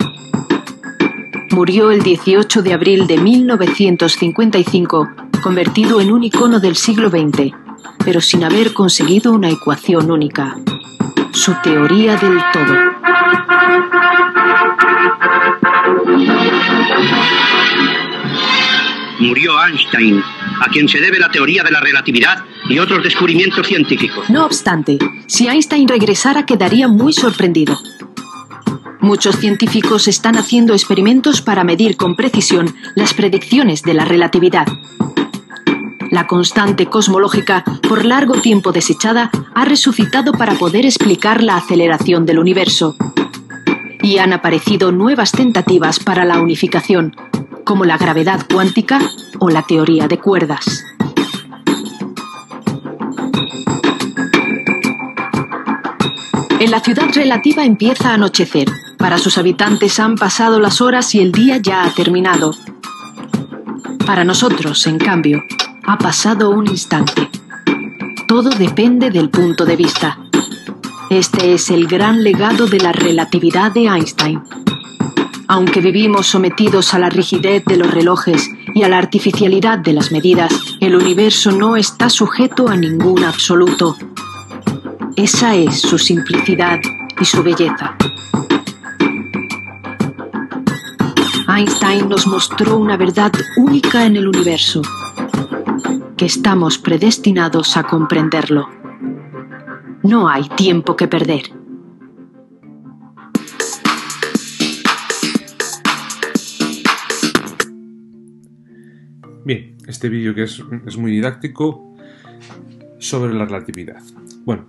Murió 1.50 1.90
el 1.90 2.02
18 2.02 2.62
de 2.62 2.72
abril 2.72 3.08
de 3.08 3.18
1955, 3.18 5.08
convertido 5.42 6.00
en 6.00 6.12
un 6.12 6.22
icono 6.22 6.60
del 6.60 6.76
siglo 6.76 7.10
XX, 7.10 7.52
pero 8.04 8.20
sin 8.20 8.44
haber 8.44 8.72
conseguido 8.72 9.32
una 9.32 9.50
ecuación 9.50 10.10
única. 10.10 10.56
Su 11.32 11.54
teoría 11.62 12.16
del 12.16 12.38
todo. 12.52 12.74
Murió 19.18 19.52
Einstein, 19.64 20.22
a 20.60 20.68
quien 20.70 20.88
se 20.88 21.00
debe 21.00 21.18
la 21.18 21.30
teoría 21.30 21.62
de 21.62 21.70
la 21.70 21.80
relatividad 21.80 22.44
y 22.68 22.78
otros 22.78 23.02
descubrimientos 23.02 23.66
científicos. 23.66 24.28
No 24.28 24.44
obstante, 24.44 24.98
si 25.26 25.48
Einstein 25.48 25.88
regresara 25.88 26.44
quedaría 26.44 26.88
muy 26.88 27.12
sorprendido. 27.12 27.78
Muchos 29.00 29.36
científicos 29.36 30.08
están 30.08 30.36
haciendo 30.36 30.74
experimentos 30.74 31.42
para 31.42 31.64
medir 31.64 31.96
con 31.96 32.14
precisión 32.14 32.74
las 32.94 33.14
predicciones 33.14 33.82
de 33.82 33.94
la 33.94 34.04
relatividad. 34.04 34.66
La 36.12 36.26
constante 36.26 36.84
cosmológica, 36.84 37.64
por 37.88 38.04
largo 38.04 38.34
tiempo 38.34 38.70
desechada, 38.70 39.30
ha 39.54 39.64
resucitado 39.64 40.32
para 40.32 40.52
poder 40.56 40.84
explicar 40.84 41.42
la 41.42 41.56
aceleración 41.56 42.26
del 42.26 42.38
universo. 42.38 42.96
Y 44.02 44.18
han 44.18 44.34
aparecido 44.34 44.92
nuevas 44.92 45.32
tentativas 45.32 46.00
para 46.00 46.26
la 46.26 46.38
unificación, 46.38 47.16
como 47.64 47.86
la 47.86 47.96
gravedad 47.96 48.46
cuántica 48.52 49.00
o 49.38 49.48
la 49.48 49.62
teoría 49.62 50.06
de 50.06 50.18
cuerdas. 50.18 50.84
En 56.60 56.70
la 56.70 56.80
ciudad 56.80 57.08
relativa 57.14 57.64
empieza 57.64 58.10
a 58.10 58.14
anochecer. 58.14 58.68
Para 58.98 59.16
sus 59.16 59.38
habitantes 59.38 59.98
han 59.98 60.16
pasado 60.16 60.60
las 60.60 60.82
horas 60.82 61.14
y 61.14 61.20
el 61.20 61.32
día 61.32 61.56
ya 61.56 61.84
ha 61.84 61.90
terminado. 61.94 62.54
Para 64.04 64.24
nosotros, 64.24 64.86
en 64.86 64.98
cambio, 64.98 65.42
ha 65.84 65.98
pasado 65.98 66.50
un 66.50 66.68
instante. 66.68 67.28
Todo 68.26 68.50
depende 68.50 69.10
del 69.10 69.30
punto 69.30 69.64
de 69.64 69.76
vista. 69.76 70.18
Este 71.10 71.54
es 71.54 71.70
el 71.70 71.86
gran 71.86 72.22
legado 72.22 72.66
de 72.66 72.78
la 72.78 72.92
relatividad 72.92 73.72
de 73.72 73.86
Einstein. 73.86 74.42
Aunque 75.48 75.80
vivimos 75.80 76.28
sometidos 76.28 76.94
a 76.94 76.98
la 76.98 77.10
rigidez 77.10 77.64
de 77.66 77.76
los 77.76 77.90
relojes 77.90 78.48
y 78.74 78.84
a 78.84 78.88
la 78.88 78.98
artificialidad 78.98 79.78
de 79.78 79.92
las 79.92 80.12
medidas, 80.12 80.52
el 80.80 80.96
universo 80.96 81.52
no 81.52 81.76
está 81.76 82.08
sujeto 82.08 82.68
a 82.68 82.76
ningún 82.76 83.24
absoluto. 83.24 83.96
Esa 85.16 85.54
es 85.54 85.80
su 85.80 85.98
simplicidad 85.98 86.80
y 87.20 87.24
su 87.24 87.42
belleza. 87.42 87.96
Einstein 91.54 92.08
nos 92.08 92.26
mostró 92.26 92.78
una 92.78 92.96
verdad 92.96 93.32
única 93.58 94.06
en 94.06 94.16
el 94.16 94.26
universo, 94.26 94.80
estamos 96.24 96.78
predestinados 96.78 97.76
a 97.76 97.82
comprenderlo. 97.82 98.68
No 100.04 100.28
hay 100.28 100.48
tiempo 100.50 100.96
que 100.96 101.08
perder. 101.08 101.42
Bien, 109.44 109.76
este 109.88 110.08
vídeo 110.08 110.34
que 110.34 110.44
es, 110.44 110.62
es 110.86 110.96
muy 110.96 111.10
didáctico 111.10 111.96
sobre 112.98 113.34
la 113.34 113.44
relatividad. 113.44 114.02
Bueno, 114.44 114.68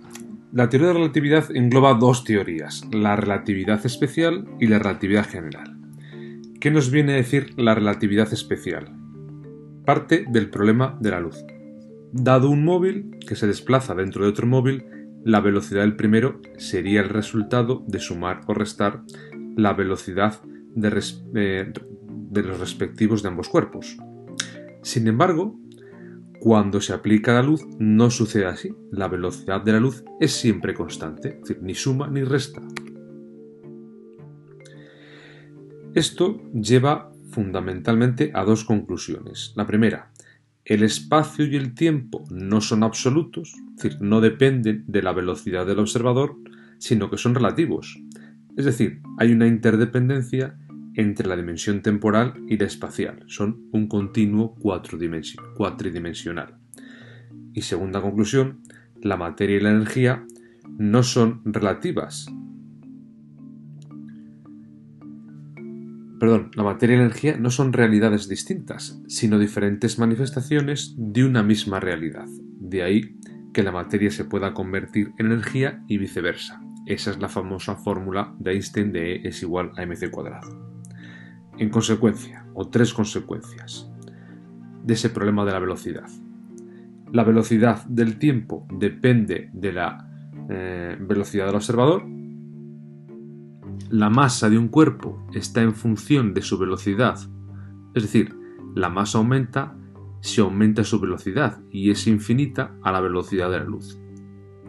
la 0.52 0.68
teoría 0.68 0.88
de 0.88 0.94
la 0.94 1.00
relatividad 1.00 1.54
engloba 1.54 1.94
dos 1.94 2.24
teorías, 2.24 2.84
la 2.92 3.14
relatividad 3.14 3.84
especial 3.86 4.48
y 4.60 4.66
la 4.66 4.80
relatividad 4.80 5.28
general. 5.28 5.76
¿Qué 6.60 6.72
nos 6.72 6.90
viene 6.90 7.12
a 7.12 7.16
decir 7.16 7.54
la 7.56 7.74
relatividad 7.74 8.32
especial? 8.32 9.03
Parte 9.84 10.24
del 10.28 10.50
problema 10.50 10.96
de 11.00 11.10
la 11.10 11.20
luz. 11.20 11.44
Dado 12.12 12.48
un 12.48 12.64
móvil 12.64 13.18
que 13.26 13.36
se 13.36 13.46
desplaza 13.46 13.94
dentro 13.94 14.24
de 14.24 14.30
otro 14.30 14.46
móvil, 14.46 14.84
la 15.24 15.40
velocidad 15.40 15.82
del 15.82 15.96
primero 15.96 16.40
sería 16.56 17.00
el 17.00 17.08
resultado 17.08 17.82
de 17.86 17.98
sumar 17.98 18.42
o 18.46 18.54
restar 18.54 19.02
la 19.56 19.72
velocidad 19.72 20.40
de, 20.74 21.02
eh, 21.34 21.72
de 22.30 22.42
los 22.42 22.60
respectivos 22.60 23.22
de 23.22 23.28
ambos 23.28 23.48
cuerpos. 23.48 23.96
Sin 24.82 25.06
embargo, 25.08 25.58
cuando 26.44 26.82
se 26.82 26.92
aplica 26.92 27.32
la 27.32 27.42
luz 27.42 27.66
no 27.78 28.10
sucede 28.10 28.44
así. 28.44 28.74
La 28.90 29.08
velocidad 29.08 29.62
de 29.62 29.72
la 29.72 29.80
luz 29.80 30.04
es 30.20 30.32
siempre 30.32 30.74
constante, 30.74 31.28
es 31.28 31.40
decir, 31.40 31.62
ni 31.62 31.74
suma 31.74 32.08
ni 32.08 32.22
resta. 32.22 32.60
Esto 35.94 36.42
lleva 36.52 37.13
fundamentalmente 37.34 38.30
a 38.32 38.44
dos 38.44 38.64
conclusiones. 38.64 39.52
La 39.56 39.66
primera, 39.66 40.10
el 40.64 40.82
espacio 40.82 41.44
y 41.44 41.56
el 41.56 41.74
tiempo 41.74 42.24
no 42.30 42.60
son 42.60 42.84
absolutos, 42.84 43.54
es 43.76 43.82
decir, 43.82 44.00
no 44.00 44.20
dependen 44.20 44.84
de 44.86 45.02
la 45.02 45.12
velocidad 45.12 45.66
del 45.66 45.80
observador, 45.80 46.36
sino 46.78 47.10
que 47.10 47.18
son 47.18 47.34
relativos. 47.34 48.00
Es 48.56 48.64
decir, 48.64 49.00
hay 49.18 49.32
una 49.32 49.48
interdependencia 49.48 50.56
entre 50.94 51.28
la 51.28 51.36
dimensión 51.36 51.82
temporal 51.82 52.34
y 52.48 52.56
la 52.56 52.66
espacial. 52.66 53.24
Son 53.26 53.68
un 53.72 53.88
continuo 53.88 54.54
cuatridimensional. 54.54 56.54
Y 57.52 57.62
segunda 57.62 58.00
conclusión, 58.00 58.60
la 59.02 59.16
materia 59.16 59.56
y 59.56 59.60
la 59.60 59.70
energía 59.70 60.24
no 60.78 61.02
son 61.02 61.42
relativas. 61.44 62.26
Perdón, 66.24 66.52
la 66.54 66.62
materia 66.62 66.94
y 66.94 66.96
la 66.96 67.04
energía 67.04 67.36
no 67.36 67.50
son 67.50 67.74
realidades 67.74 68.30
distintas, 68.30 68.98
sino 69.08 69.38
diferentes 69.38 69.98
manifestaciones 69.98 70.94
de 70.96 71.22
una 71.22 71.42
misma 71.42 71.80
realidad. 71.80 72.24
De 72.60 72.82
ahí 72.82 73.18
que 73.52 73.62
la 73.62 73.72
materia 73.72 74.10
se 74.10 74.24
pueda 74.24 74.54
convertir 74.54 75.12
en 75.18 75.26
energía 75.26 75.84
y 75.86 75.98
viceversa. 75.98 76.62
Esa 76.86 77.10
es 77.10 77.18
la 77.18 77.28
famosa 77.28 77.76
fórmula 77.76 78.34
de 78.38 78.52
Einstein 78.52 78.90
de 78.90 79.16
E 79.16 79.28
es 79.28 79.42
igual 79.42 79.72
a 79.76 79.84
mc 79.84 80.10
cuadrado. 80.10 80.48
En 81.58 81.68
consecuencia, 81.68 82.46
o 82.54 82.70
tres 82.70 82.94
consecuencias 82.94 83.90
de 84.82 84.94
ese 84.94 85.10
problema 85.10 85.44
de 85.44 85.52
la 85.52 85.58
velocidad. 85.58 86.08
La 87.12 87.24
velocidad 87.24 87.84
del 87.84 88.16
tiempo 88.16 88.66
depende 88.72 89.50
de 89.52 89.72
la 89.74 90.08
eh, 90.48 90.96
velocidad 90.98 91.44
del 91.44 91.56
observador. 91.56 92.06
La 93.90 94.08
masa 94.10 94.48
de 94.48 94.58
un 94.58 94.68
cuerpo 94.68 95.26
está 95.32 95.62
en 95.62 95.74
función 95.74 96.34
de 96.34 96.42
su 96.42 96.58
velocidad. 96.58 97.18
Es 97.94 98.02
decir, 98.02 98.34
la 98.74 98.88
masa 98.88 99.18
aumenta 99.18 99.76
si 100.20 100.40
aumenta 100.40 100.84
su 100.84 100.98
velocidad 101.00 101.60
y 101.70 101.90
es 101.90 102.06
infinita 102.06 102.74
a 102.82 102.90
la 102.90 103.00
velocidad 103.00 103.50
de 103.50 103.58
la 103.58 103.64
luz. 103.64 103.98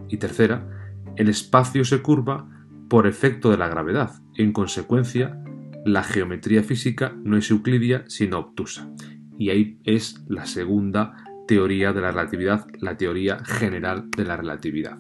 Y 0.10 0.17
tercera, 0.17 0.67
el 1.15 1.30
espacio 1.30 1.86
se 1.86 2.01
curva 2.01 2.49
por 2.89 3.08
efecto 3.08 3.49
de 3.49 3.58
la 3.58 3.69
gravedad. 3.69 4.12
En 4.36 4.51
consecuencia, 4.51 5.41
la 5.86 6.04
geometría 6.04 6.62
física 6.62 7.15
no 7.23 7.38
es 7.38 7.49
euclidia 7.49 8.04
sino 8.08 8.39
obtusa. 8.39 8.91
Y 9.39 9.49
ahí 9.49 9.80
es 9.86 10.23
la 10.28 10.45
segunda 10.45 11.15
teoría 11.47 11.93
de 11.93 12.01
la 12.01 12.12
relatividad, 12.12 12.67
la 12.80 12.97
teoría 12.97 13.39
general 13.45 14.10
de 14.12 14.25
la 14.25 14.36
relatividad. 14.36 14.99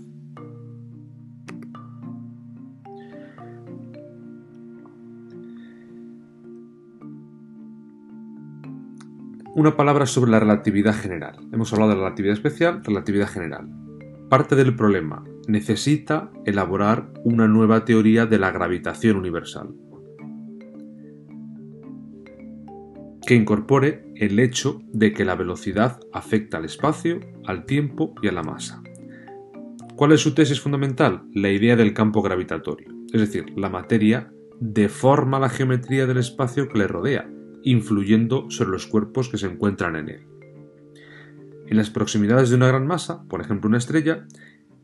Una 9.55 9.77
palabra 9.77 10.05
sobre 10.05 10.31
la 10.31 10.41
relatividad 10.41 10.93
general. 10.93 11.37
Hemos 11.53 11.71
hablado 11.71 11.91
de 11.91 11.95
relatividad 11.95 12.33
especial, 12.33 12.83
relatividad 12.83 13.29
general. 13.29 13.69
Parte 14.29 14.53
del 14.57 14.75
problema. 14.75 15.23
Necesita 15.47 16.29
elaborar 16.43 17.13
una 17.23 17.47
nueva 17.47 17.85
teoría 17.85 18.25
de 18.25 18.37
la 18.37 18.51
gravitación 18.51 19.15
universal. 19.15 19.73
que 23.25 23.33
incorpore 23.33 24.05
el 24.13 24.37
hecho 24.37 24.83
de 24.93 25.11
que 25.11 25.25
la 25.25 25.33
velocidad 25.33 25.99
afecta 26.13 26.57
al 26.57 26.65
espacio, 26.65 27.21
al 27.47 27.65
tiempo 27.65 28.13
y 28.21 28.27
a 28.27 28.31
la 28.31 28.43
masa. 28.43 28.83
¿Cuál 29.95 30.11
es 30.11 30.21
su 30.21 30.35
tesis 30.35 30.61
fundamental? 30.61 31.23
La 31.33 31.49
idea 31.49 31.75
del 31.75 31.95
campo 31.95 32.21
gravitatorio. 32.21 32.89
Es 33.11 33.21
decir, 33.21 33.45
la 33.57 33.69
materia 33.69 34.31
deforma 34.59 35.39
la 35.39 35.49
geometría 35.49 36.05
del 36.05 36.17
espacio 36.17 36.69
que 36.69 36.77
le 36.77 36.87
rodea, 36.87 37.27
influyendo 37.65 38.49
sobre 38.49 38.71
los 38.71 38.87
cuerpos 38.87 39.27
que 39.27 39.37
se 39.37 39.47
encuentran 39.47 39.95
en 39.97 40.09
él. 40.09 40.21
En 41.67 41.77
las 41.77 41.89
proximidades 41.89 42.49
de 42.49 42.55
una 42.55 42.67
gran 42.67 42.85
masa, 42.85 43.23
por 43.23 43.41
ejemplo 43.41 43.67
una 43.67 43.79
estrella, 43.79 44.25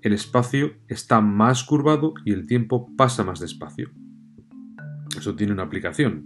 el 0.02 0.14
espacio 0.14 0.74
está 0.88 1.22
más 1.22 1.64
curvado 1.64 2.16
y 2.26 2.34
el 2.34 2.48
tiempo 2.48 2.90
pasa 2.98 3.24
más 3.24 3.40
despacio. 3.40 3.92
Eso 5.16 5.36
tiene 5.36 5.54
una 5.54 5.64
aplicación. 5.64 6.26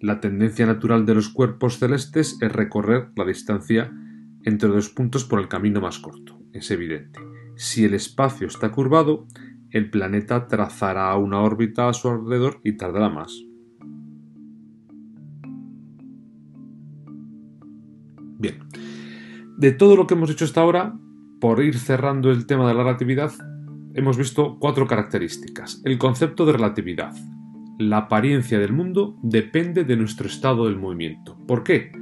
La 0.00 0.20
tendencia 0.20 0.66
natural 0.66 1.06
de 1.06 1.14
los 1.14 1.30
cuerpos 1.30 1.78
celestes 1.78 2.36
es 2.42 2.52
recorrer 2.52 3.10
la 3.16 3.24
distancia 3.24 3.90
entre 4.42 4.68
dos 4.68 4.90
puntos 4.90 5.24
por 5.24 5.40
el 5.40 5.48
camino 5.48 5.80
más 5.80 5.98
corto. 5.98 6.38
Es 6.52 6.70
evidente. 6.70 7.20
Si 7.56 7.84
el 7.84 7.94
espacio 7.94 8.48
está 8.48 8.70
curvado, 8.70 9.26
el 9.70 9.90
planeta 9.90 10.46
trazará 10.46 11.14
una 11.16 11.40
órbita 11.40 11.88
a 11.88 11.94
su 11.94 12.08
alrededor 12.08 12.60
y 12.64 12.72
tardará 12.76 13.08
más. 13.08 13.44
De 19.60 19.72
todo 19.72 19.94
lo 19.94 20.06
que 20.06 20.14
hemos 20.14 20.30
hecho 20.30 20.46
hasta 20.46 20.62
ahora, 20.62 20.94
por 21.38 21.62
ir 21.62 21.78
cerrando 21.78 22.30
el 22.30 22.46
tema 22.46 22.66
de 22.66 22.72
la 22.72 22.82
relatividad, 22.82 23.30
hemos 23.92 24.16
visto 24.16 24.56
cuatro 24.58 24.86
características. 24.86 25.82
El 25.84 25.98
concepto 25.98 26.46
de 26.46 26.52
relatividad. 26.52 27.14
La 27.78 27.98
apariencia 27.98 28.58
del 28.58 28.72
mundo 28.72 29.18
depende 29.22 29.84
de 29.84 29.96
nuestro 29.96 30.28
estado 30.28 30.64
del 30.64 30.78
movimiento. 30.78 31.36
¿Por 31.46 31.62
qué? 31.62 31.92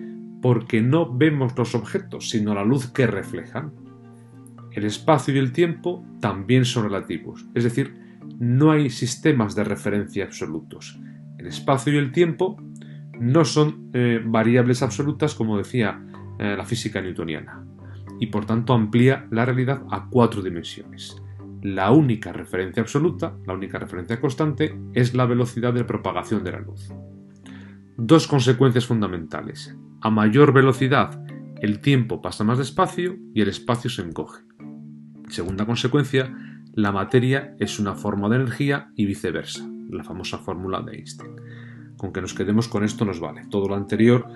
Porque 0.40 0.81
no 0.83 1.12
vemos 1.12 1.59
los 1.59 1.75
objetos, 1.75 2.31
sino 2.31 2.55
la 2.55 2.62
luz 2.62 2.92
que 2.92 3.09
reflejan. 3.09 3.73
El 4.71 4.85
espacio 4.85 5.35
y 5.35 5.38
el 5.38 5.51
tiempo 5.51 6.05
también 6.21 6.64
son 6.64 6.85
relativos, 6.85 7.44
es 7.55 7.64
decir, 7.64 7.92
no 8.38 8.71
hay 8.71 8.88
sistemas 8.88 9.57
de 9.57 9.64
referencia 9.64 10.25
absolutos. 10.25 11.01
El 11.38 11.49
espacio 11.49 11.92
y 11.92 11.97
el 11.97 12.12
tiempo 12.12 12.57
no 13.18 13.44
son 13.44 13.90
eh, 13.94 14.23
variables 14.25 14.83
absolutas 14.83 15.35
como 15.35 15.59
decía 15.59 16.01
eh, 16.38 16.55
la 16.57 16.64
física 16.64 17.01
newtoniana 17.01 17.64
y 18.20 18.27
por 18.27 18.44
tanto 18.46 18.72
amplía 18.72 19.27
la 19.31 19.44
realidad 19.44 19.83
a 19.90 20.09
cuatro 20.09 20.42
dimensiones. 20.42 21.20
La 21.62 21.90
única 21.90 22.33
referencia 22.33 22.83
absoluta, 22.83 23.37
la 23.46 23.55
única 23.55 23.79
referencia 23.79 24.20
constante, 24.20 24.79
es 24.94 25.14
la 25.14 25.27
velocidad 25.27 25.72
de 25.72 25.85
propagación 25.85 26.44
de 26.44 26.53
la 26.53 26.61
luz. 26.61 26.92
Dos 27.96 28.29
consecuencias 28.29 28.87
fundamentales. 28.87 29.77
A 30.01 30.11
mayor 30.11 30.53
velocidad, 30.53 31.24
el 31.61 31.81
tiempo 31.81 32.22
pasa 32.22 32.44
más 32.44 32.59
despacio 32.59 33.16
y 33.35 33.40
el 33.40 33.48
espacio 33.48 33.90
se 33.90 34.03
encoge. 34.03 34.44
Segunda 35.29 35.66
consecuencia, 35.66 36.33
la 36.74 36.92
materia 36.92 37.57
es 37.59 37.81
una 37.81 37.94
forma 37.94 38.29
de 38.29 38.37
energía 38.37 38.92
y 38.94 39.07
viceversa, 39.07 39.68
la 39.90 40.05
famosa 40.05 40.38
fórmula 40.38 40.81
de 40.83 40.96
Einstein. 40.96 41.35
Con 41.98 42.12
que 42.12 42.22
nos 42.22 42.32
quedemos 42.32 42.68
con 42.68 42.84
esto 42.84 43.04
nos 43.04 43.20
vale. 43.20 43.42
Todo 43.50 43.68
lo 43.68 43.74
anterior 43.74 44.26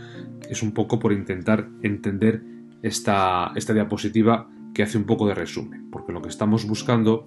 es 0.51 0.63
un 0.63 0.73
poco 0.73 0.99
por 0.99 1.13
intentar 1.13 1.69
entender 1.83 2.43
esta, 2.83 3.53
esta 3.55 3.73
diapositiva 3.73 4.51
que 4.75 4.83
hace 4.83 4.99
un 4.99 5.05
poco 5.05 5.27
de 5.27 5.35
resumen, 5.35 5.91
porque 5.91 6.13
lo 6.13 6.21
que 6.21 6.29
estamos 6.29 6.67
buscando 6.67 7.27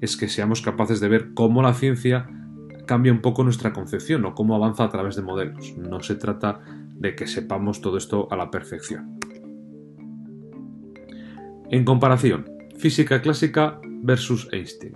es 0.00 0.16
que 0.16 0.28
seamos 0.28 0.62
capaces 0.62 1.00
de 1.00 1.08
ver 1.08 1.34
cómo 1.34 1.62
la 1.62 1.74
ciencia 1.74 2.28
cambia 2.86 3.12
un 3.12 3.20
poco 3.20 3.44
nuestra 3.44 3.72
concepción 3.72 4.24
o 4.24 4.34
cómo 4.34 4.54
avanza 4.54 4.84
a 4.84 4.90
través 4.90 5.16
de 5.16 5.22
modelos. 5.22 5.76
No 5.76 6.00
se 6.00 6.14
trata 6.16 6.60
de 6.94 7.14
que 7.14 7.26
sepamos 7.26 7.80
todo 7.80 7.96
esto 7.96 8.28
a 8.30 8.36
la 8.36 8.50
perfección. 8.50 9.18
En 11.70 11.84
comparación, 11.84 12.46
física 12.76 13.20
clásica 13.22 13.80
versus 14.02 14.48
Einstein. 14.52 14.94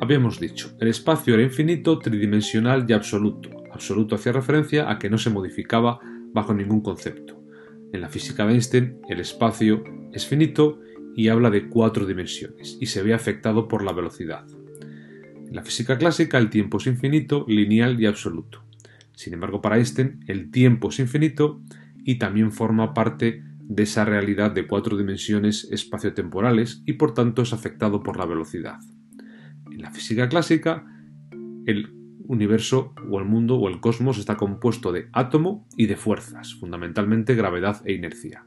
Habíamos 0.00 0.40
dicho, 0.40 0.72
el 0.80 0.88
espacio 0.88 1.34
era 1.34 1.42
infinito, 1.42 1.98
tridimensional 1.98 2.84
y 2.88 2.92
absoluto. 2.92 3.59
Absoluto 3.80 4.14
hacía 4.14 4.32
referencia 4.32 4.90
a 4.90 4.98
que 4.98 5.08
no 5.08 5.16
se 5.16 5.30
modificaba 5.30 6.00
bajo 6.34 6.52
ningún 6.52 6.82
concepto. 6.82 7.42
En 7.94 8.02
la 8.02 8.10
física 8.10 8.44
de 8.44 8.52
Einstein, 8.52 8.98
el 9.08 9.20
espacio 9.20 9.82
es 10.12 10.26
finito 10.26 10.80
y 11.16 11.28
habla 11.28 11.48
de 11.48 11.70
cuatro 11.70 12.04
dimensiones 12.04 12.76
y 12.78 12.84
se 12.84 13.02
ve 13.02 13.14
afectado 13.14 13.68
por 13.68 13.82
la 13.82 13.94
velocidad. 13.94 14.44
En 15.46 15.56
la 15.56 15.62
física 15.62 15.96
clásica, 15.96 16.36
el 16.36 16.50
tiempo 16.50 16.76
es 16.76 16.88
infinito, 16.88 17.46
lineal 17.48 17.98
y 17.98 18.04
absoluto. 18.04 18.62
Sin 19.14 19.32
embargo, 19.32 19.62
para 19.62 19.78
Einstein, 19.78 20.24
el 20.26 20.50
tiempo 20.50 20.90
es 20.90 20.98
infinito 20.98 21.62
y 22.04 22.16
también 22.18 22.52
forma 22.52 22.92
parte 22.92 23.42
de 23.62 23.82
esa 23.84 24.04
realidad 24.04 24.50
de 24.50 24.66
cuatro 24.66 24.98
dimensiones 24.98 25.66
espaciotemporales 25.70 26.82
y 26.84 26.92
por 26.92 27.14
tanto 27.14 27.40
es 27.40 27.54
afectado 27.54 28.02
por 28.02 28.18
la 28.18 28.26
velocidad. 28.26 28.78
En 29.72 29.80
la 29.80 29.90
física 29.90 30.28
clásica, 30.28 30.84
el 31.64 31.99
universo 32.30 32.94
o 33.10 33.18
el 33.18 33.24
mundo 33.24 33.56
o 33.56 33.68
el 33.68 33.80
cosmos 33.80 34.16
está 34.16 34.36
compuesto 34.36 34.92
de 34.92 35.08
átomo 35.12 35.66
y 35.76 35.86
de 35.86 35.96
fuerzas, 35.96 36.54
fundamentalmente 36.54 37.34
gravedad 37.34 37.82
e 37.84 37.92
inercia. 37.92 38.46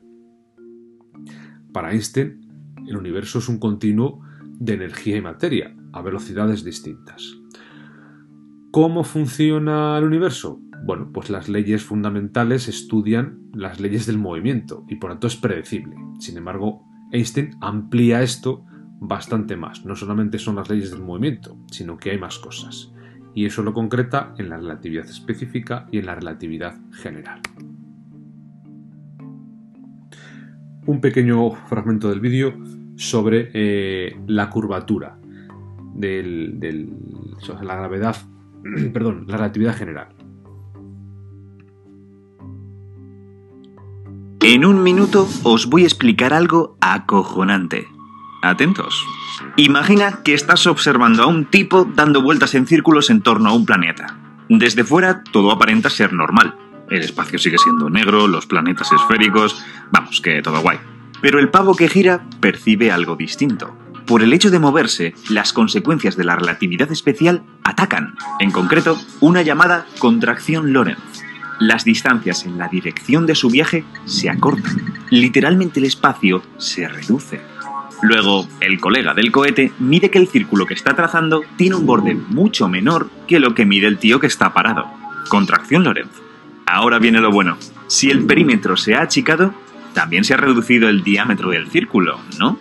Para 1.73 1.91
Einstein, 1.91 2.39
el 2.87 2.95
universo 2.95 3.39
es 3.39 3.49
un 3.49 3.59
continuo 3.59 4.21
de 4.57 4.75
energía 4.75 5.17
y 5.17 5.21
materia, 5.21 5.75
a 5.91 6.01
velocidades 6.01 6.63
distintas. 6.63 7.37
¿Cómo 8.71 9.03
funciona 9.03 9.97
el 9.97 10.05
universo? 10.05 10.61
Bueno, 10.85 11.11
pues 11.11 11.29
las 11.29 11.49
leyes 11.49 11.83
fundamentales 11.83 12.69
estudian 12.69 13.49
las 13.53 13.81
leyes 13.81 14.05
del 14.05 14.17
movimiento 14.17 14.85
y 14.87 14.95
por 14.95 15.11
tanto 15.11 15.27
es 15.27 15.35
predecible. 15.35 15.97
Sin 16.19 16.37
embargo, 16.37 16.85
Einstein 17.11 17.51
amplía 17.59 18.21
esto 18.21 18.65
bastante 19.01 19.57
más. 19.57 19.85
No 19.85 19.97
solamente 19.97 20.39
son 20.39 20.55
las 20.55 20.69
leyes 20.69 20.91
del 20.91 21.01
movimiento, 21.01 21.57
sino 21.69 21.97
que 21.97 22.11
hay 22.11 22.17
más 22.17 22.39
cosas. 22.39 22.92
Y 23.33 23.45
eso 23.45 23.63
lo 23.63 23.73
concreta 23.73 24.33
en 24.37 24.49
la 24.49 24.57
relatividad 24.57 25.05
específica 25.05 25.87
y 25.91 25.99
en 25.99 26.05
la 26.05 26.15
relatividad 26.15 26.75
general. 26.91 27.41
Un 30.85 31.01
pequeño 31.01 31.51
fragmento 31.51 32.09
del 32.09 32.19
vídeo 32.19 32.53
sobre 32.95 33.49
eh, 33.53 34.15
la 34.27 34.49
curvatura 34.49 35.17
de 35.95 36.87
la 37.61 37.75
gravedad, 37.75 38.15
perdón, 38.93 39.25
la 39.27 39.37
relatividad 39.37 39.75
general. 39.75 40.09
En 44.45 44.65
un 44.65 44.83
minuto 44.83 45.25
os 45.43 45.67
voy 45.67 45.83
a 45.83 45.85
explicar 45.85 46.33
algo 46.33 46.77
acojonante. 46.81 47.87
Atentos. 48.43 49.07
Imagina 49.55 50.19
que 50.21 50.33
estás 50.33 50.67
observando 50.67 51.23
a 51.23 51.27
un 51.27 51.45
tipo 51.45 51.85
dando 51.85 52.21
vueltas 52.21 52.55
en 52.55 52.67
círculos 52.67 53.09
en 53.09 53.21
torno 53.21 53.49
a 53.49 53.53
un 53.53 53.65
planeta. 53.65 54.17
Desde 54.49 54.83
fuera 54.83 55.23
todo 55.23 55.49
aparenta 55.49 55.89
ser 55.89 56.11
normal. 56.11 56.55
El 56.89 57.03
espacio 57.03 57.39
sigue 57.39 57.57
siendo 57.57 57.89
negro, 57.89 58.27
los 58.27 58.45
planetas 58.45 58.91
esféricos, 58.91 59.63
vamos, 59.91 60.19
que 60.19 60.41
todo 60.41 60.59
guay. 60.59 60.77
Pero 61.21 61.39
el 61.39 61.49
pavo 61.49 61.73
que 61.73 61.87
gira 61.87 62.25
percibe 62.41 62.91
algo 62.91 63.15
distinto. 63.15 63.73
Por 64.05 64.21
el 64.21 64.33
hecho 64.33 64.51
de 64.51 64.59
moverse, 64.59 65.15
las 65.29 65.53
consecuencias 65.53 66.17
de 66.17 66.25
la 66.25 66.35
relatividad 66.35 66.91
especial 66.91 67.43
atacan, 67.63 68.15
en 68.41 68.51
concreto, 68.51 68.99
una 69.21 69.41
llamada 69.41 69.85
contracción 69.99 70.73
Lorentz. 70.73 71.23
Las 71.59 71.85
distancias 71.85 72.45
en 72.45 72.57
la 72.57 72.67
dirección 72.67 73.25
de 73.25 73.35
su 73.35 73.49
viaje 73.49 73.85
se 74.03 74.29
acortan. 74.29 74.93
Literalmente 75.09 75.79
el 75.79 75.85
espacio 75.85 76.43
se 76.57 76.89
reduce. 76.89 77.52
Luego, 78.03 78.45
el 78.59 78.81
colega 78.81 79.13
del 79.13 79.31
cohete 79.31 79.71
mide 79.79 80.11
que 80.11 80.19
el 80.19 80.27
círculo 80.27 80.65
que 80.65 80.73
está 80.73 80.93
trazando 80.93 81.41
tiene 81.55 81.77
un 81.77 81.85
borde 81.85 82.15
mucho 82.15 82.67
menor 82.67 83.09
que 83.27 83.39
lo 83.39 83.55
que 83.55 83.65
mide 83.65 83.87
el 83.87 83.97
tío 83.97 84.19
que 84.19 84.27
está 84.27 84.53
parado. 84.53 84.85
Contracción 85.29 85.85
Lorentz. 85.85 86.21
Ahora 86.65 86.99
viene 86.99 87.21
lo 87.21 87.31
bueno. 87.31 87.57
Si 87.87 88.11
el 88.11 88.25
perímetro 88.25 88.75
se 88.75 88.95
ha 88.95 89.03
achicado, 89.03 89.53
también 89.93 90.25
se 90.25 90.33
ha 90.33 90.37
reducido 90.37 90.89
el 90.89 91.01
diámetro 91.01 91.51
del 91.51 91.69
círculo, 91.69 92.19
¿no? 92.37 92.59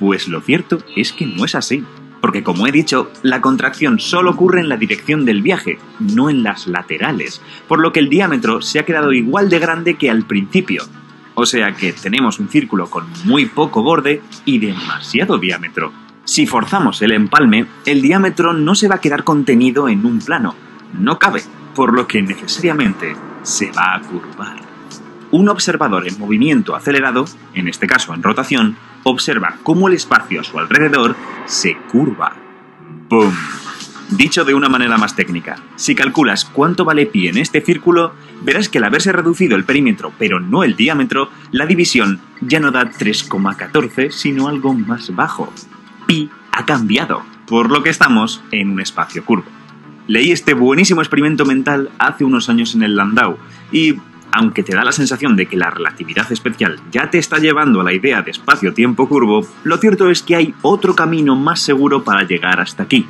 Pues 0.00 0.26
lo 0.26 0.40
cierto 0.40 0.82
es 0.96 1.12
que 1.12 1.26
no 1.26 1.44
es 1.44 1.54
así. 1.54 1.84
Porque 2.20 2.42
como 2.42 2.66
he 2.66 2.72
dicho, 2.72 3.12
la 3.22 3.40
contracción 3.40 4.00
solo 4.00 4.32
ocurre 4.32 4.60
en 4.60 4.68
la 4.68 4.76
dirección 4.76 5.24
del 5.24 5.40
viaje, 5.40 5.78
no 6.00 6.30
en 6.30 6.42
las 6.42 6.66
laterales, 6.66 7.40
por 7.68 7.78
lo 7.78 7.92
que 7.92 8.00
el 8.00 8.08
diámetro 8.08 8.60
se 8.60 8.80
ha 8.80 8.84
quedado 8.84 9.12
igual 9.12 9.50
de 9.50 9.60
grande 9.60 9.94
que 9.94 10.10
al 10.10 10.24
principio. 10.26 10.82
O 11.34 11.46
sea 11.46 11.72
que 11.72 11.92
tenemos 11.92 12.38
un 12.38 12.48
círculo 12.48 12.88
con 12.88 13.06
muy 13.24 13.46
poco 13.46 13.82
borde 13.82 14.22
y 14.44 14.58
demasiado 14.58 15.38
diámetro. 15.38 15.92
Si 16.24 16.46
forzamos 16.46 17.02
el 17.02 17.12
empalme, 17.12 17.66
el 17.84 18.00
diámetro 18.00 18.54
no 18.54 18.74
se 18.74 18.88
va 18.88 18.96
a 18.96 19.00
quedar 19.00 19.24
contenido 19.24 19.88
en 19.88 20.06
un 20.06 20.20
plano, 20.20 20.54
no 20.98 21.18
cabe, 21.18 21.42
por 21.74 21.92
lo 21.92 22.06
que 22.06 22.22
necesariamente 22.22 23.14
se 23.42 23.70
va 23.72 23.94
a 23.94 24.00
curvar. 24.00 24.56
Un 25.32 25.48
observador 25.48 26.06
en 26.06 26.18
movimiento 26.18 26.76
acelerado, 26.76 27.24
en 27.54 27.68
este 27.68 27.86
caso 27.86 28.14
en 28.14 28.22
rotación, 28.22 28.76
observa 29.02 29.56
cómo 29.62 29.88
el 29.88 29.94
espacio 29.94 30.40
a 30.40 30.44
su 30.44 30.58
alrededor 30.58 31.16
se 31.46 31.76
curva. 31.90 32.36
¡Bum! 33.08 33.32
Dicho 34.10 34.44
de 34.44 34.54
una 34.54 34.68
manera 34.68 34.98
más 34.98 35.16
técnica, 35.16 35.56
si 35.76 35.94
calculas 35.94 36.44
cuánto 36.44 36.84
vale 36.84 37.06
pi 37.06 37.28
en 37.28 37.38
este 37.38 37.62
círculo, 37.62 38.12
verás 38.42 38.68
que 38.68 38.78
al 38.78 38.84
haberse 38.84 39.12
reducido 39.12 39.56
el 39.56 39.64
perímetro 39.64 40.12
pero 40.18 40.40
no 40.40 40.62
el 40.62 40.76
diámetro, 40.76 41.30
la 41.50 41.66
división 41.66 42.20
ya 42.40 42.60
no 42.60 42.70
da 42.70 42.90
3,14 42.90 44.10
sino 44.10 44.48
algo 44.48 44.74
más 44.74 45.14
bajo. 45.14 45.52
Pi 46.06 46.30
ha 46.52 46.66
cambiado, 46.66 47.22
por 47.46 47.70
lo 47.70 47.82
que 47.82 47.90
estamos 47.90 48.42
en 48.52 48.70
un 48.70 48.80
espacio 48.80 49.24
curvo. 49.24 49.46
Leí 50.06 50.32
este 50.32 50.52
buenísimo 50.52 51.00
experimento 51.00 51.46
mental 51.46 51.90
hace 51.98 52.24
unos 52.24 52.50
años 52.50 52.74
en 52.74 52.82
el 52.82 52.96
Landau 52.96 53.38
y 53.72 53.94
aunque 54.32 54.62
te 54.62 54.74
da 54.74 54.84
la 54.84 54.92
sensación 54.92 55.36
de 55.36 55.46
que 55.46 55.56
la 55.56 55.70
relatividad 55.70 56.30
especial 56.30 56.80
ya 56.90 57.08
te 57.08 57.18
está 57.18 57.38
llevando 57.38 57.80
a 57.80 57.84
la 57.84 57.92
idea 57.92 58.20
de 58.20 58.32
espacio-tiempo 58.32 59.08
curvo, 59.08 59.46
lo 59.62 59.78
cierto 59.78 60.10
es 60.10 60.22
que 60.22 60.36
hay 60.36 60.54
otro 60.60 60.94
camino 60.94 61.36
más 61.36 61.60
seguro 61.60 62.04
para 62.04 62.24
llegar 62.24 62.60
hasta 62.60 62.82
aquí. 62.82 63.06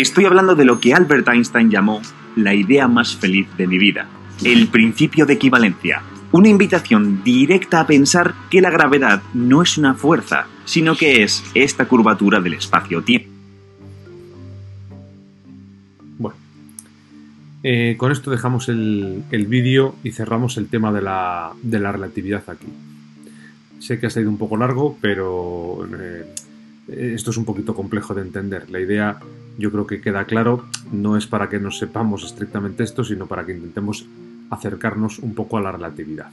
Estoy 0.00 0.26
hablando 0.26 0.54
de 0.54 0.64
lo 0.64 0.78
que 0.78 0.94
Albert 0.94 1.26
Einstein 1.26 1.72
llamó 1.72 2.00
la 2.36 2.54
idea 2.54 2.86
más 2.86 3.16
feliz 3.16 3.48
de 3.56 3.66
mi 3.66 3.78
vida, 3.78 4.06
el 4.44 4.68
principio 4.68 5.26
de 5.26 5.32
equivalencia, 5.32 6.02
una 6.30 6.48
invitación 6.48 7.24
directa 7.24 7.80
a 7.80 7.86
pensar 7.88 8.32
que 8.48 8.60
la 8.60 8.70
gravedad 8.70 9.22
no 9.34 9.60
es 9.60 9.76
una 9.76 9.94
fuerza, 9.94 10.46
sino 10.64 10.94
que 10.94 11.24
es 11.24 11.42
esta 11.52 11.86
curvatura 11.86 12.40
del 12.40 12.54
espacio-tiempo. 12.54 13.32
Eh, 17.64 17.96
con 17.98 18.12
esto 18.12 18.30
dejamos 18.30 18.68
el, 18.68 19.24
vídeo 19.48 19.96
y 20.04 20.12
cerramos 20.12 20.58
el 20.58 20.68
tema 20.68 20.92
de 20.92 21.02
la, 21.02 21.54
relatividad 21.64 22.44
aquí. 22.46 22.68
Sé 23.80 23.98
que 23.98 24.06
ha 24.06 24.10
sido 24.10 24.30
un 24.30 24.38
poco 24.38 24.56
largo, 24.56 24.96
pero 25.00 25.88
eh, 26.00 26.32
esto 26.86 27.32
es 27.32 27.36
un 27.36 27.44
poquito 27.44 27.74
complejo 27.74 28.14
de 28.14 28.22
entender. 28.22 28.70
La 28.70 28.78
idea 28.78 29.18
yo 29.58 29.70
creo 29.70 29.86
que 29.86 30.00
queda 30.00 30.24
claro, 30.24 30.64
no 30.92 31.16
es 31.16 31.26
para 31.26 31.48
que 31.48 31.58
nos 31.58 31.78
sepamos 31.78 32.24
estrictamente 32.24 32.84
esto, 32.84 33.04
sino 33.04 33.26
para 33.26 33.44
que 33.44 33.52
intentemos 33.52 34.06
acercarnos 34.50 35.18
un 35.18 35.34
poco 35.34 35.58
a 35.58 35.60
la 35.60 35.72
relatividad. 35.72 36.30